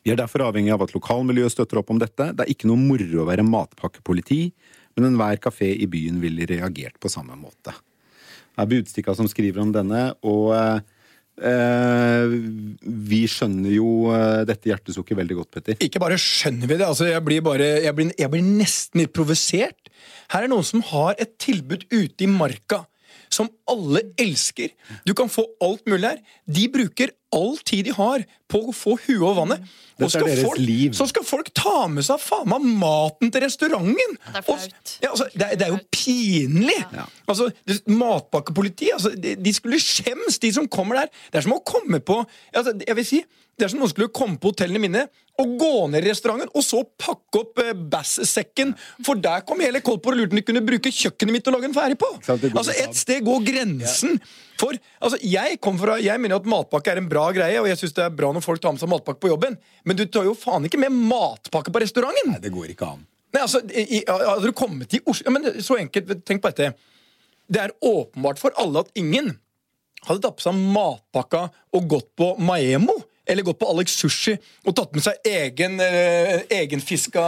[0.00, 2.30] Vi er derfor avhengig av at lokalmiljøet støtter opp om dette.
[2.32, 4.46] Det er ikke noe moro å være matpakkepoliti,
[4.96, 7.74] men enhver kafé i byen ville reagert på samme måte.
[8.56, 10.54] Det er Budstikka som skriver om denne, og
[11.38, 12.34] eh,
[13.10, 15.78] vi skjønner jo eh, dette hjertesukket veldig godt, Petter.
[15.84, 19.14] Ikke bare skjønner vi det, altså jeg blir, bare, jeg blir, jeg blir nesten litt
[19.16, 19.92] provosert.
[20.34, 22.84] Her er noen som har et tilbud ute i marka
[23.30, 24.72] som alle elsker.
[25.06, 26.20] Du kan få alt mulig her.
[26.50, 29.62] De bruker all tid de har på å få huet over vannet.
[30.00, 30.94] Og Dette er skal deres folk, liv.
[30.96, 34.16] Så skal folk ta med seg faen meg maten til restauranten!
[34.18, 34.94] det er Og- flaut.
[35.04, 36.78] Ja, altså, det, det er jo pinlig!
[36.96, 37.04] Ja.
[37.30, 37.50] Altså,
[37.86, 41.12] Matpakkepolitiet altså, de, de skulle skjems, de som kommer der.
[41.30, 42.20] Det er som å komme på
[42.54, 43.20] altså, Jeg vil si,
[43.58, 45.06] det er som noen skulle komme på hotellene mine
[45.40, 48.74] og gå ned i restauranten og så pakke opp eh, basssekken,
[49.06, 51.70] for der kom hele Kolpor og lurte om de kunne bruke kjøkkenet mitt og lage
[51.70, 52.10] en ferdig på.
[52.28, 52.74] Altså.
[52.76, 54.18] Et sted går grensen.
[54.60, 57.80] For altså, jeg, kom fra, jeg mener at matpakke er en bra greie, og jeg
[57.80, 59.56] syns det er bra når folk tar med seg matpakke på jobben,
[59.88, 62.34] men du tar jo faen ikke med matpakke på restauranten!
[62.34, 63.06] Nei, det går ikke an.
[63.32, 66.50] Nei, altså, i, i- Hadde du kommet til Oslo ja, men Så enkelt, tenk på
[66.50, 66.72] dette.
[67.50, 69.32] Det er åpenbart for alle at ingen
[70.06, 71.44] hadde tatt på seg matpakka
[71.76, 72.94] og gått på Maemo.
[73.30, 74.34] Eller gått på Alex Sushi
[74.66, 77.24] og tatt med seg egen, eh, egenfiska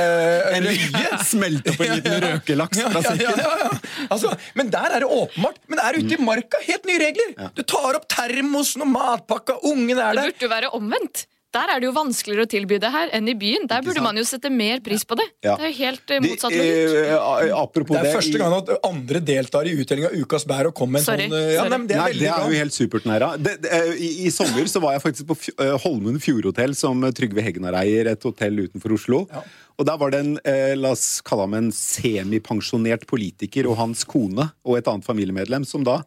[0.00, 1.20] eh, røye.
[1.26, 4.10] Smelte på en liten røkelaks fra ja, ja, sekken.
[4.12, 5.62] Altså, men der er det åpenbart.
[5.66, 7.32] Men det er ute i marka, helt nye regler.
[7.56, 10.20] Du tar opp termosen og matpakka, ungen er der.
[10.20, 11.26] Det burde jo være omvendt.
[11.56, 13.64] Der er det jo vanskeligere å tilby det her enn i byen.
[13.70, 15.26] Der burde man jo sette mer pris på det.
[15.46, 15.56] Ja.
[15.56, 16.96] Det er jo helt motsatt De, logikk.
[17.16, 20.68] eh, apropos Det er det første gang at andre deltar i utdeling av Ukas bær
[20.70, 22.60] og kommer med en Sorry, sånn eh, ja, nei, Det er Nei, det er jo
[22.60, 23.30] helt supert, Næra.
[23.40, 27.04] Det, det, eh, i, I sommer så var jeg faktisk på eh, Holmen Fjordhotell, som
[27.06, 29.22] eh, Trygve Hegnar eier, et hotell utenfor Oslo.
[29.76, 34.04] Og der var det en eh, la oss kalle ham en semipensjonert politiker og hans
[34.08, 36.00] kone og et annet familiemedlem som da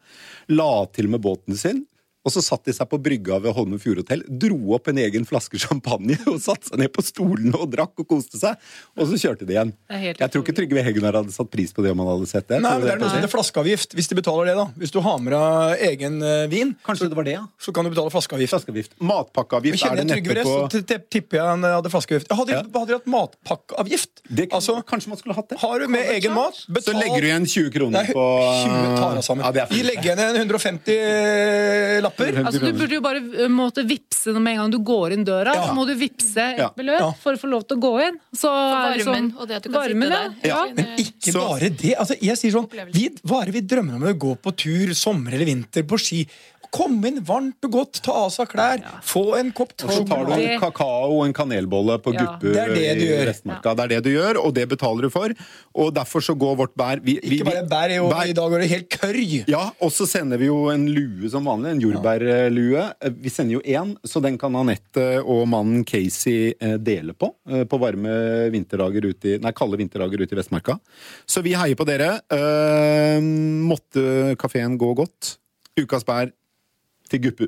[0.50, 1.84] la til med båten sin.
[2.30, 5.57] Og så satt de seg på brygga ved Holmen Fjordhotell, dro opp en egen flaske
[5.61, 8.59] champagne og satte seg ned på stolene og drakk og koste seg.
[8.99, 9.71] Og så kjørte de igjen.
[9.89, 12.59] Jeg tror ikke Trygve Hegnar hadde satt pris på det om han hadde sett det.
[12.61, 13.95] Nei, men det er noe som heter flaskeavgift.
[13.97, 14.67] Hvis de betaler det, da.
[14.77, 17.43] Hvis du har med deg egen eh, vin, Kanskje det var det, ja?
[17.57, 18.53] så kan du betale flaskeavgift.
[18.53, 18.93] Flaskeavgift.
[19.01, 22.30] Matpakkeavgift er det neppe på så tipper jeg han hadde flaskeavgift.
[22.39, 22.61] Hadde, Ja.
[22.75, 24.21] hadde de hatt matpakkeavgift?
[24.51, 25.57] Altså, Kanskje man skulle hatt det?
[25.63, 26.53] har du med egen mat,
[26.84, 28.25] Så legger du igjen 20 kroner på
[28.65, 29.45] 20 tar jeg sammen.
[29.55, 32.39] Ja, Vi legger igjen 150 lapper kopper.
[32.45, 35.53] Altså, du burde jo bare eh, måtte vippse med en gang du går inn døra.
[35.55, 35.67] Ja.
[35.70, 36.70] Så må du vippse et Ja.
[36.76, 37.11] beløp Ja.
[37.24, 38.20] for å få lov til å gå inn.
[38.36, 40.49] Så Varmen, sånn- og det at du kan varmen, sitte der.
[40.49, 40.65] Ja.
[40.67, 41.95] Det- Men ikke Så- bare det.
[41.97, 44.93] Altså, jeg sier sånn, vi, Hva er det vi drømmer om å gå på tur,
[44.93, 46.28] sommer eller vinter, på ski?
[46.72, 50.26] Komme inn varmt og godt, ta av seg klær, få en kopp Og så tar
[50.28, 52.26] du en kakao og en kanelbolle på Ja.
[52.38, 53.32] Guppu Det det du i gjør.
[53.49, 53.74] Ja.
[53.74, 55.34] Det er det du gjør, og det betaler du for.
[55.74, 58.49] Og derfor så går vårt bær vi, vi, Ikke bare bær, jo, bær- i dag
[58.53, 59.43] går det helt kørj.
[59.49, 62.86] Ja, og så sender vi jo en lue som vanlig, en jordbærlue.
[63.22, 67.34] Vi sender jo én, så den kan Anette og mannen Casey eh, dele på.
[67.49, 70.78] eh, På varme vinterdager ute i, nei, kalde vinterdager ute i Vestmarka.
[71.26, 72.20] Så vi heier på dere.
[72.30, 75.38] Eh, måtte kafeen gå godt.
[75.80, 76.32] Ukas bær
[77.10, 77.47] til Guppu.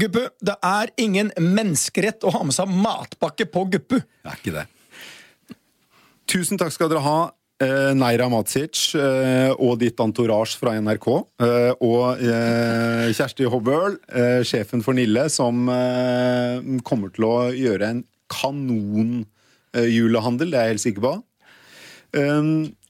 [0.00, 3.98] Guppu, det er ingen menneskerett å ha med seg matpakke på Guppu.
[4.00, 4.66] Det er ikke det.
[6.30, 7.18] Tusen takk skal dere ha.
[7.60, 11.06] eh, Neira Matsic eh, og ditt entourage fra NRK.
[11.42, 17.86] eh, og eh, Kjersti Hobøl, eh, sjefen for Nille, som eh, kommer til å gjøre
[17.90, 21.12] en kanonjulehandel, det er jeg helt sikker på.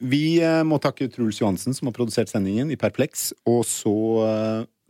[0.01, 3.35] Vi må takke Truls Johansen, som har produsert sendingen i Perplex.
[3.45, 3.93] Og så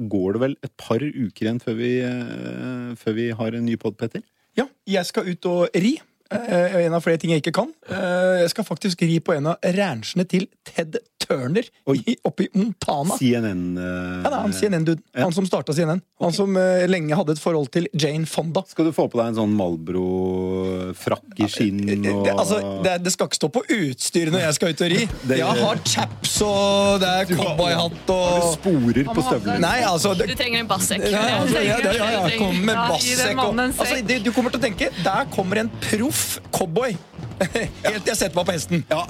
[0.09, 3.76] går det vel et par uker igjen før vi, eh, før vi har en ny
[3.80, 4.22] pod, Petter?
[4.57, 5.98] Ja, jeg skal ut og ri.
[6.30, 7.72] Eh, en av flere ting jeg ikke kan.
[7.90, 11.01] Eh, jeg skal faktisk ri på en av ranchene til Ted
[11.31, 13.14] Turner i, oppe i Montana.
[13.20, 13.85] CNN uh,
[14.24, 15.03] Ja, det er han CNN-duden.
[15.22, 16.01] Han som starta CNN.
[16.20, 18.64] Han som uh, lenge hadde et forhold til Jane Fonda.
[18.70, 23.12] Skal du få på deg en sånn Malbro-frakk i skinn og Det, altså, det, det
[23.14, 25.01] skal ikke stå på utstyret når jeg skal ut og ri.
[25.31, 29.59] Det- Jeg har chaps og det er cowboyhatt Har du sporer på støvlene?
[29.62, 31.05] Nei, altså Du trenger en bassekk.
[31.12, 34.55] ja, altså, ja, ja, ja, ja, kom med Ja, bassekk og altså, det, Du kommer
[34.55, 36.97] til å tenke Der kommer en proff cowboy.
[37.86, 38.84] Helt til jeg setter meg på hesten.
[38.91, 39.01] Ja.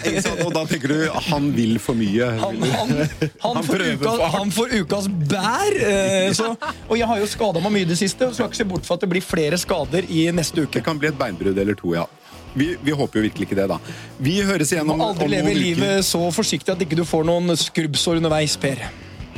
[0.44, 0.98] Og da tenker du
[1.30, 2.30] han vil for mye.
[2.40, 5.76] Han, han, han, Han får, uka, han får ukas bær.
[5.90, 6.52] Eh, så,
[6.86, 8.88] og jeg har jo skada meg mye i det siste, og skal ikke se bort
[8.88, 10.78] fra at det blir flere skader i neste uke.
[10.78, 12.06] Det kan bli et beinbrudd eller to, ja.
[12.54, 13.78] Vi, vi håper jo virkelig ikke det, da.
[14.18, 17.04] Vi høres igjen om, Må om aldri noen leve livet så forsiktig at ikke du
[17.06, 18.82] får noen skrubbsår underveis, Per.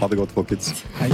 [0.01, 0.73] Ha det godt, folkens.
[1.01, 1.13] Hei.